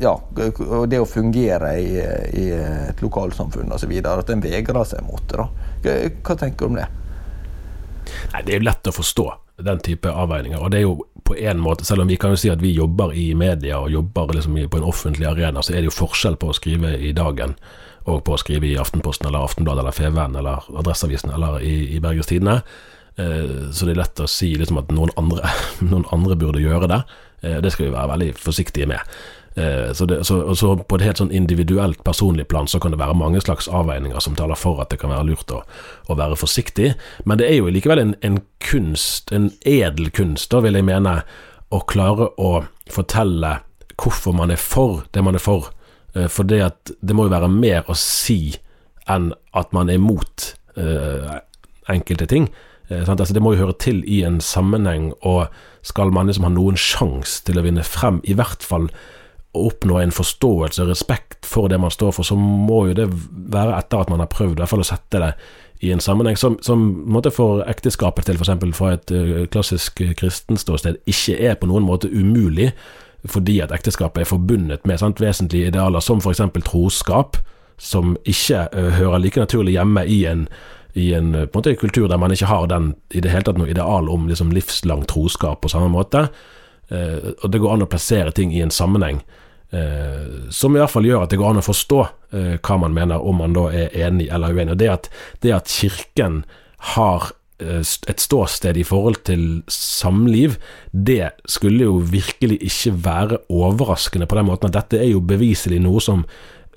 ja, 0.00 0.14
det 0.88 1.00
å 1.00 1.08
fungere 1.08 1.74
i, 1.80 1.90
i 2.40 2.46
et 2.56 3.02
lokalsamfunn 3.04 3.72
osv. 3.74 3.92
At 4.00 4.32
en 4.32 4.42
vegrer 4.44 4.88
seg 4.88 5.04
mot 5.06 5.22
det. 5.28 5.36
da. 5.36 5.94
Hva 6.24 6.36
tenker 6.40 6.66
du 6.66 6.72
om 6.72 6.80
det? 6.80 6.88
Nei, 8.32 8.42
Det 8.42 8.54
er 8.54 8.60
jo 8.60 8.66
lett 8.66 8.90
å 8.90 8.96
forstå 8.96 9.26
den 9.60 9.80
type 9.84 10.08
avveininger. 10.08 10.60
og 10.60 10.70
det 10.72 10.78
er 10.78 10.86
jo 10.86 11.06
på 11.24 11.36
en 11.36 11.60
måte, 11.60 11.84
Selv 11.84 12.02
om 12.02 12.08
vi 12.08 12.16
kan 12.16 12.30
jo 12.30 12.36
si 12.36 12.50
at 12.50 12.62
vi 12.62 12.72
jobber 12.74 13.12
i 13.14 13.34
media 13.34 13.78
og 13.78 13.90
jobber 13.90 14.34
liksom 14.34 14.56
på 14.70 14.76
en 14.76 14.88
offentlig 14.88 15.26
arena, 15.26 15.62
så 15.62 15.72
er 15.72 15.82
det 15.82 15.90
jo 15.90 15.98
forskjell 16.06 16.36
på 16.36 16.48
å 16.50 16.56
skrive 16.56 16.96
i 16.98 17.12
Dagen 17.12 17.54
og 18.06 18.24
på 18.24 18.34
å 18.34 18.38
skrive 18.40 18.66
i 18.66 18.78
Aftenposten 18.80 19.28
eller 19.28 19.44
Aftenbladet 19.44 19.84
eller 19.84 19.92
Feven 19.92 20.36
eller 20.36 20.64
Adresseavisen 20.74 21.30
eller 21.30 21.60
i, 21.60 21.96
i 21.96 22.00
Bergens 22.00 22.26
Tidende. 22.26 22.62
Eh, 23.16 23.70
så 23.72 23.86
det 23.86 23.92
er 23.92 24.00
lett 24.02 24.22
å 24.24 24.28
si 24.30 24.54
liksom 24.56 24.80
at 24.80 24.90
noen 24.94 25.12
andre, 25.20 25.50
noen 25.90 26.06
andre 26.10 26.38
burde 26.40 26.62
gjøre 26.64 26.88
det. 26.90 27.02
Eh, 27.42 27.58
det 27.60 27.72
skal 27.74 27.88
vi 27.88 27.94
være 27.94 28.12
veldig 28.14 28.30
forsiktige 28.40 28.88
med. 28.90 29.00
Eh, 29.54 29.92
så, 29.92 30.06
det, 30.06 30.24
så, 30.24 30.54
så, 30.54 30.76
på 30.76 30.98
et 30.98 31.04
helt 31.08 31.18
sånn 31.18 31.32
individuelt, 31.34 32.04
personlig 32.06 32.46
plan 32.48 32.68
så 32.70 32.78
kan 32.82 32.94
det 32.94 33.00
være 33.00 33.18
mange 33.18 33.42
slags 33.42 33.66
avveininger 33.66 34.22
som 34.22 34.36
taler 34.38 34.58
for 34.58 34.78
at 34.82 34.92
det 34.92 35.00
kan 35.02 35.10
være 35.10 35.26
lurt 35.32 35.50
å, 35.54 35.64
å 36.06 36.16
være 36.18 36.38
forsiktig, 36.38 36.92
men 37.26 37.40
det 37.40 37.48
er 37.50 37.58
jo 37.58 37.72
likevel 37.74 38.02
en, 38.04 38.14
en, 38.26 38.38
kunst, 38.62 39.32
en 39.34 39.50
edel 39.66 40.12
kunst, 40.14 40.52
da 40.54 40.62
vil 40.62 40.78
jeg 40.78 40.86
mene, 40.86 41.20
å 41.70 41.82
klare 41.86 42.30
å 42.38 42.64
fortelle 42.90 43.60
hvorfor 44.00 44.34
man 44.34 44.50
er 44.54 44.58
for 44.58 45.04
det 45.14 45.22
man 45.22 45.36
er 45.38 45.42
for. 45.42 45.70
Eh, 46.14 46.30
for 46.30 46.46
det, 46.46 46.62
at, 46.70 46.94
det 47.02 47.16
må 47.16 47.26
jo 47.26 47.34
være 47.34 47.50
mer 47.50 47.90
å 47.90 47.98
si 47.98 48.56
enn 49.10 49.32
at 49.56 49.74
man 49.74 49.90
er 49.90 49.98
mot 50.02 50.50
eh, 50.78 51.38
enkelte 51.90 52.26
ting. 52.30 52.50
Uh, 52.90 53.06
altså, 53.06 53.34
det 53.34 53.42
må 53.42 53.52
jo 53.54 53.64
høre 53.64 53.76
til 53.78 54.00
i 54.02 54.20
en 54.26 54.40
sammenheng, 54.42 55.12
og 55.22 55.46
skal 55.86 56.10
man 56.14 56.26
liksom 56.26 56.46
ha 56.48 56.50
noen 56.50 56.78
sjanse 56.78 57.44
til 57.46 57.60
å 57.60 57.62
vinne 57.62 57.84
frem, 57.86 58.18
i 58.26 58.34
hvert 58.34 58.66
fall 58.66 58.88
å 59.50 59.66
oppnå 59.66 59.98
en 59.98 60.14
forståelse 60.14 60.84
og 60.84 60.92
respekt 60.92 61.48
for 61.48 61.70
det 61.70 61.80
man 61.82 61.90
står 61.90 62.14
for, 62.14 62.26
så 62.26 62.36
må 62.38 62.84
jo 62.90 62.96
det 63.00 63.08
være 63.10 63.74
etter 63.80 64.04
at 64.04 64.12
man 64.12 64.22
har 64.22 64.30
prøvd 64.30 64.54
i 64.54 64.62
hvert 64.62 64.70
fall 64.70 64.84
å 64.84 64.86
sette 64.86 65.22
det 65.22 65.32
i 65.80 65.92
en 65.92 66.02
sammenheng 66.02 66.36
som, 66.36 66.58
som 66.62 66.82
måte 67.08 67.32
for 67.32 67.64
ekteskapet 67.68 68.28
til 68.28 68.36
f.eks. 68.36 68.52
fra 68.76 68.92
et 68.94 69.12
uh, 69.16 69.44
klassisk 69.50 70.02
kristenståsted 70.20 71.00
ikke 71.08 71.38
er 71.40 71.56
på 71.56 71.70
noen 71.70 71.86
måte 71.88 72.10
umulig, 72.12 72.70
fordi 73.24 73.58
at 73.64 73.72
ekteskapet 73.72 74.22
er 74.22 74.28
forbundet 74.28 74.84
med 74.88 75.00
sant, 75.00 75.22
vesentlige 75.24 75.72
idealer 75.72 76.04
som 76.04 76.20
f.eks. 76.20 76.44
troskap, 76.68 77.40
som 77.80 78.12
ikke 78.28 78.66
uh, 78.76 78.90
hører 79.00 79.24
like 79.24 79.40
naturlig 79.40 79.78
hjemme 79.78 80.04
i 80.04 80.20
en, 80.28 80.46
i 80.94 81.10
en, 81.16 81.32
en 81.34 81.50
måte, 81.54 81.74
kultur 81.80 82.06
der 82.12 82.20
man 82.20 82.36
ikke 82.36 82.52
har 82.52 82.68
den 82.68 82.92
i 83.10 83.24
det 83.24 83.32
hele 83.32 83.48
tatt 83.48 83.58
noe 83.58 83.72
ideal 83.72 84.12
om 84.12 84.28
liksom, 84.28 84.52
livslang 84.52 85.08
troskap 85.08 85.64
på 85.64 85.72
samme 85.72 85.88
måte. 85.96 86.28
Uh, 86.90 87.32
og 87.38 87.52
det 87.52 87.62
går 87.62 87.76
an 87.76 87.86
å 87.86 87.90
plassere 87.90 88.34
ting 88.34 88.52
i 88.54 88.64
en 88.64 88.74
sammenheng 88.74 89.22
Eh, 89.70 90.50
som 90.50 90.74
i 90.74 90.80
hvert 90.80 90.90
fall 90.90 91.06
gjør 91.06 91.24
at 91.24 91.30
det 91.30 91.38
går 91.38 91.52
an 91.52 91.60
å 91.60 91.62
forstå 91.62 91.98
eh, 92.34 92.54
hva 92.58 92.78
man 92.82 92.94
mener, 92.94 93.22
om 93.22 93.38
man 93.38 93.54
da 93.54 93.68
er 93.70 93.94
enig 94.06 94.26
eller 94.32 94.56
uenig. 94.56 94.74
Og 94.74 94.80
det 94.82 94.88
at, 94.90 95.10
det 95.44 95.54
at 95.54 95.70
Kirken 95.70 96.40
har 96.96 97.30
eh, 97.62 97.78
et 97.80 98.24
ståsted 98.24 98.80
i 98.80 98.86
forhold 98.86 99.22
til 99.30 99.44
samliv, 99.70 100.58
det 100.90 101.36
skulle 101.46 101.86
jo 101.86 102.00
virkelig 102.02 102.58
ikke 102.66 102.96
være 103.06 103.42
overraskende 103.46 104.26
på 104.26 104.40
den 104.40 104.50
måten 104.50 104.72
at 104.72 104.80
dette 104.80 105.04
er 105.04 105.12
jo 105.12 105.22
beviselig 105.22 105.78
noe 105.84 106.02
som 106.02 106.26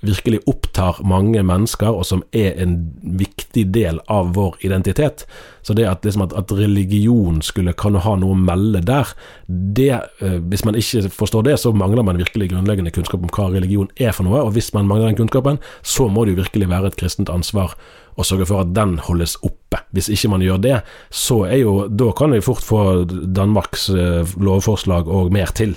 virkelig 0.03 0.41
opptar 0.49 0.99
mange 1.07 1.41
mennesker, 1.43 1.91
og 1.91 2.05
som 2.07 2.23
er 2.35 2.57
en 2.61 2.75
viktig 3.01 3.65
del 3.73 4.01
av 4.11 4.33
vår 4.35 4.57
identitet. 4.67 5.25
Så 5.63 5.75
det 5.77 5.87
at, 5.87 6.03
liksom 6.03 6.25
at, 6.25 6.35
at 6.35 6.51
religion 6.57 7.39
skulle 7.45 7.75
kan 7.79 7.95
ha 7.95 8.15
noe 8.19 8.35
å 8.35 8.39
melde 8.39 8.83
der, 8.83 9.13
det, 9.47 9.89
eh, 10.19 10.37
hvis 10.51 10.65
man 10.67 10.77
ikke 10.79 11.07
forstår 11.13 11.47
det, 11.47 11.57
så 11.61 11.71
mangler 11.71 12.03
man 12.05 12.19
virkelig 12.19 12.51
grunnleggende 12.51 12.91
kunnskap 12.93 13.23
om 13.23 13.31
hva 13.31 13.49
religion 13.53 13.91
er 13.95 14.11
for 14.15 14.27
noe. 14.27 14.43
Og 14.43 14.53
hvis 14.57 14.73
man 14.75 14.89
mangler 14.89 15.11
den 15.11 15.21
kunnskapen, 15.21 15.61
så 15.81 16.09
må 16.11 16.25
det 16.25 16.35
jo 16.35 16.41
virkelig 16.43 16.71
være 16.73 16.91
et 16.91 16.99
kristent 16.99 17.31
ansvar 17.31 17.77
å 18.19 18.25
sørge 18.27 18.47
for 18.49 18.61
at 18.61 18.73
den 18.75 18.97
holdes 19.07 19.37
oppe. 19.45 19.79
Hvis 19.95 20.11
ikke 20.13 20.33
man 20.35 20.43
gjør 20.43 20.59
det, 20.61 20.75
så 21.09 21.43
er 21.47 21.63
jo 21.63 21.73
Da 21.89 22.11
kan 22.17 22.33
vi 22.33 22.43
fort 22.43 22.63
få 22.63 23.05
Danmarks 23.07 23.89
eh, 23.89 24.35
lovforslag 24.37 25.07
og 25.07 25.33
mer 25.33 25.53
til, 25.55 25.75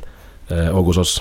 eh, 0.50 0.68
og 0.68 0.92
hos 0.92 1.00
oss. 1.02 1.14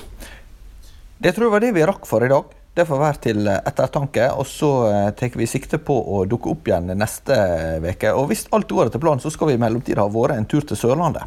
Det 1.22 1.32
tror 1.34 1.46
jeg 1.46 1.54
var 1.54 1.64
det 1.64 1.74
vi 1.76 1.86
rakk 1.88 2.06
for 2.08 2.24
i 2.24 2.28
dag. 2.28 2.44
Det 2.76 2.84
får 2.84 2.98
være 3.00 3.20
til 3.24 3.48
ettertanke. 3.48 4.28
Og 4.36 4.46
så 4.48 4.70
eh, 4.90 5.10
tar 5.16 5.36
vi 5.40 5.48
sikte 5.48 5.80
på 5.80 5.96
å 5.96 6.24
dukke 6.28 6.52
opp 6.52 6.68
igjen 6.68 6.92
neste 6.92 7.36
uke. 7.80 8.12
Og 8.12 8.28
hvis 8.32 8.46
alt 8.56 8.68
går 8.68 8.90
etter 8.90 9.00
planen, 9.00 9.22
så 9.24 9.32
skal 9.32 9.50
vi 9.50 9.56
i 9.56 9.62
mellomtida 9.62 10.04
ha 10.04 10.12
vært 10.12 10.36
en 10.36 10.48
tur 10.50 10.66
til 10.66 10.76
Sørlandet. 10.76 11.24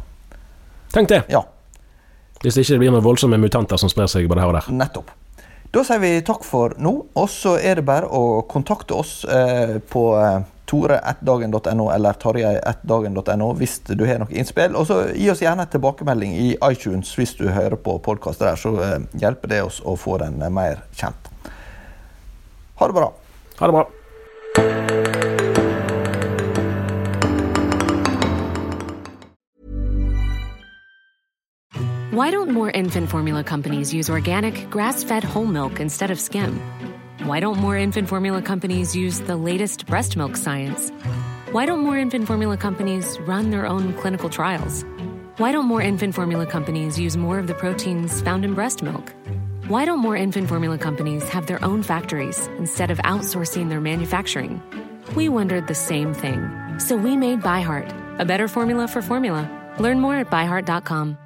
Tenk 0.94 1.10
det. 1.10 1.24
Ja. 1.30 1.42
Hvis 2.40 2.56
det 2.56 2.64
ikke 2.64 2.78
blir 2.80 2.94
noen 2.94 3.04
voldsomme 3.04 3.38
mutanter 3.40 3.80
som 3.80 3.90
sprer 3.90 4.08
seg 4.10 4.30
både 4.30 4.44
her 4.44 4.52
og 4.52 4.60
der. 4.60 4.70
Nettopp. 4.78 5.10
Da 5.70 5.82
sier 5.86 6.00
vi 6.02 6.16
takk 6.26 6.42
for 6.42 6.72
nå, 6.82 6.92
og 7.14 7.28
så 7.30 7.52
er 7.62 7.78
det 7.78 7.84
bare 7.86 8.08
å 8.10 8.40
kontakte 8.50 8.96
oss 8.98 9.20
eh, 9.22 9.76
på 9.90 10.02
eh, 10.18 10.40
tore1dagen.no 10.70 11.88
eller 11.94 12.18
tarjei1dagen.no 12.22 13.50
hvis 13.58 13.76
du 13.86 14.02
har 14.06 14.22
noe 14.22 14.34
innspill. 14.34 14.74
Og 14.78 14.88
så 14.90 15.00
gi 15.14 15.30
oss 15.30 15.42
gjerne 15.44 15.66
en 15.66 15.70
tilbakemelding 15.70 16.34
i 16.38 16.48
iTunes 16.70 17.12
hvis 17.18 17.36
du 17.38 17.48
hører 17.50 17.78
på 17.78 17.98
podkast 18.02 18.42
der, 18.42 18.58
så 18.58 18.74
eh, 18.82 18.96
hjelper 19.22 19.54
det 19.54 19.62
oss 19.66 19.82
å 19.82 19.94
få 19.98 20.18
den 20.22 20.42
eh, 20.42 20.50
mer 20.50 20.82
kjent. 20.90 21.29
Ha 22.80 22.86
det 22.86 22.92
bra. 22.94 23.12
Ha 23.58 23.66
det 23.66 23.72
bra. 23.72 23.90
Why 32.12 32.30
don't 32.30 32.50
more 32.50 32.70
infant 32.70 33.10
formula 33.10 33.44
companies 33.44 33.94
use 33.94 34.10
organic, 34.10 34.68
grass 34.70 35.04
fed 35.04 35.24
whole 35.24 35.44
milk 35.44 35.78
instead 35.78 36.10
of 36.10 36.18
skim? 36.18 36.58
Why 37.24 37.38
don't 37.38 37.58
more 37.58 37.76
infant 37.76 38.08
formula 38.08 38.40
companies 38.40 38.96
use 38.96 39.20
the 39.20 39.36
latest 39.36 39.86
breast 39.86 40.16
milk 40.16 40.36
science? 40.36 40.90
Why 41.52 41.66
don't 41.66 41.80
more 41.80 41.98
infant 41.98 42.26
formula 42.26 42.56
companies 42.56 43.18
run 43.20 43.50
their 43.50 43.66
own 43.66 43.92
clinical 44.00 44.30
trials? 44.30 44.84
Why 45.36 45.52
don't 45.52 45.66
more 45.66 45.82
infant 45.82 46.14
formula 46.14 46.46
companies 46.46 46.98
use 46.98 47.16
more 47.16 47.38
of 47.38 47.46
the 47.46 47.54
proteins 47.54 48.22
found 48.22 48.44
in 48.44 48.54
breast 48.54 48.82
milk? 48.82 49.12
Why 49.70 49.84
don't 49.84 50.00
more 50.00 50.16
infant 50.16 50.48
formula 50.48 50.78
companies 50.78 51.28
have 51.28 51.46
their 51.46 51.64
own 51.64 51.84
factories 51.84 52.48
instead 52.58 52.90
of 52.90 52.98
outsourcing 53.04 53.68
their 53.68 53.80
manufacturing? 53.80 54.60
We 55.14 55.28
wondered 55.28 55.68
the 55.68 55.76
same 55.76 56.12
thing. 56.12 56.50
So 56.80 56.96
we 56.96 57.16
made 57.16 57.42
ByHeart, 57.42 58.18
a 58.18 58.24
better 58.24 58.48
formula 58.48 58.88
for 58.88 59.00
formula. 59.00 59.48
Learn 59.78 60.00
more 60.00 60.16
at 60.16 60.28
byheart.com. 60.28 61.16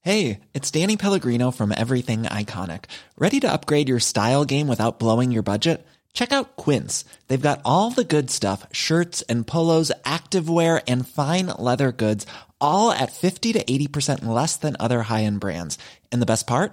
Hey, 0.00 0.40
it's 0.52 0.68
Danny 0.72 0.96
Pellegrino 0.96 1.52
from 1.52 1.70
Everything 1.70 2.24
Iconic. 2.24 2.86
Ready 3.16 3.38
to 3.38 3.52
upgrade 3.52 3.88
your 3.88 4.00
style 4.00 4.44
game 4.44 4.66
without 4.66 4.98
blowing 4.98 5.30
your 5.30 5.44
budget? 5.44 5.86
Check 6.12 6.32
out 6.32 6.56
Quince. 6.56 7.04
They've 7.28 7.40
got 7.40 7.60
all 7.64 7.92
the 7.92 8.02
good 8.02 8.32
stuff 8.32 8.66
shirts 8.72 9.22
and 9.28 9.46
polos, 9.46 9.92
activewear, 10.04 10.82
and 10.88 11.06
fine 11.06 11.46
leather 11.56 11.92
goods, 11.92 12.26
all 12.60 12.90
at 12.90 13.12
50 13.12 13.52
to 13.52 13.62
80% 13.62 14.24
less 14.24 14.56
than 14.56 14.74
other 14.80 15.02
high 15.02 15.22
end 15.22 15.38
brands. 15.38 15.78
And 16.10 16.20
the 16.20 16.26
best 16.26 16.48
part? 16.48 16.72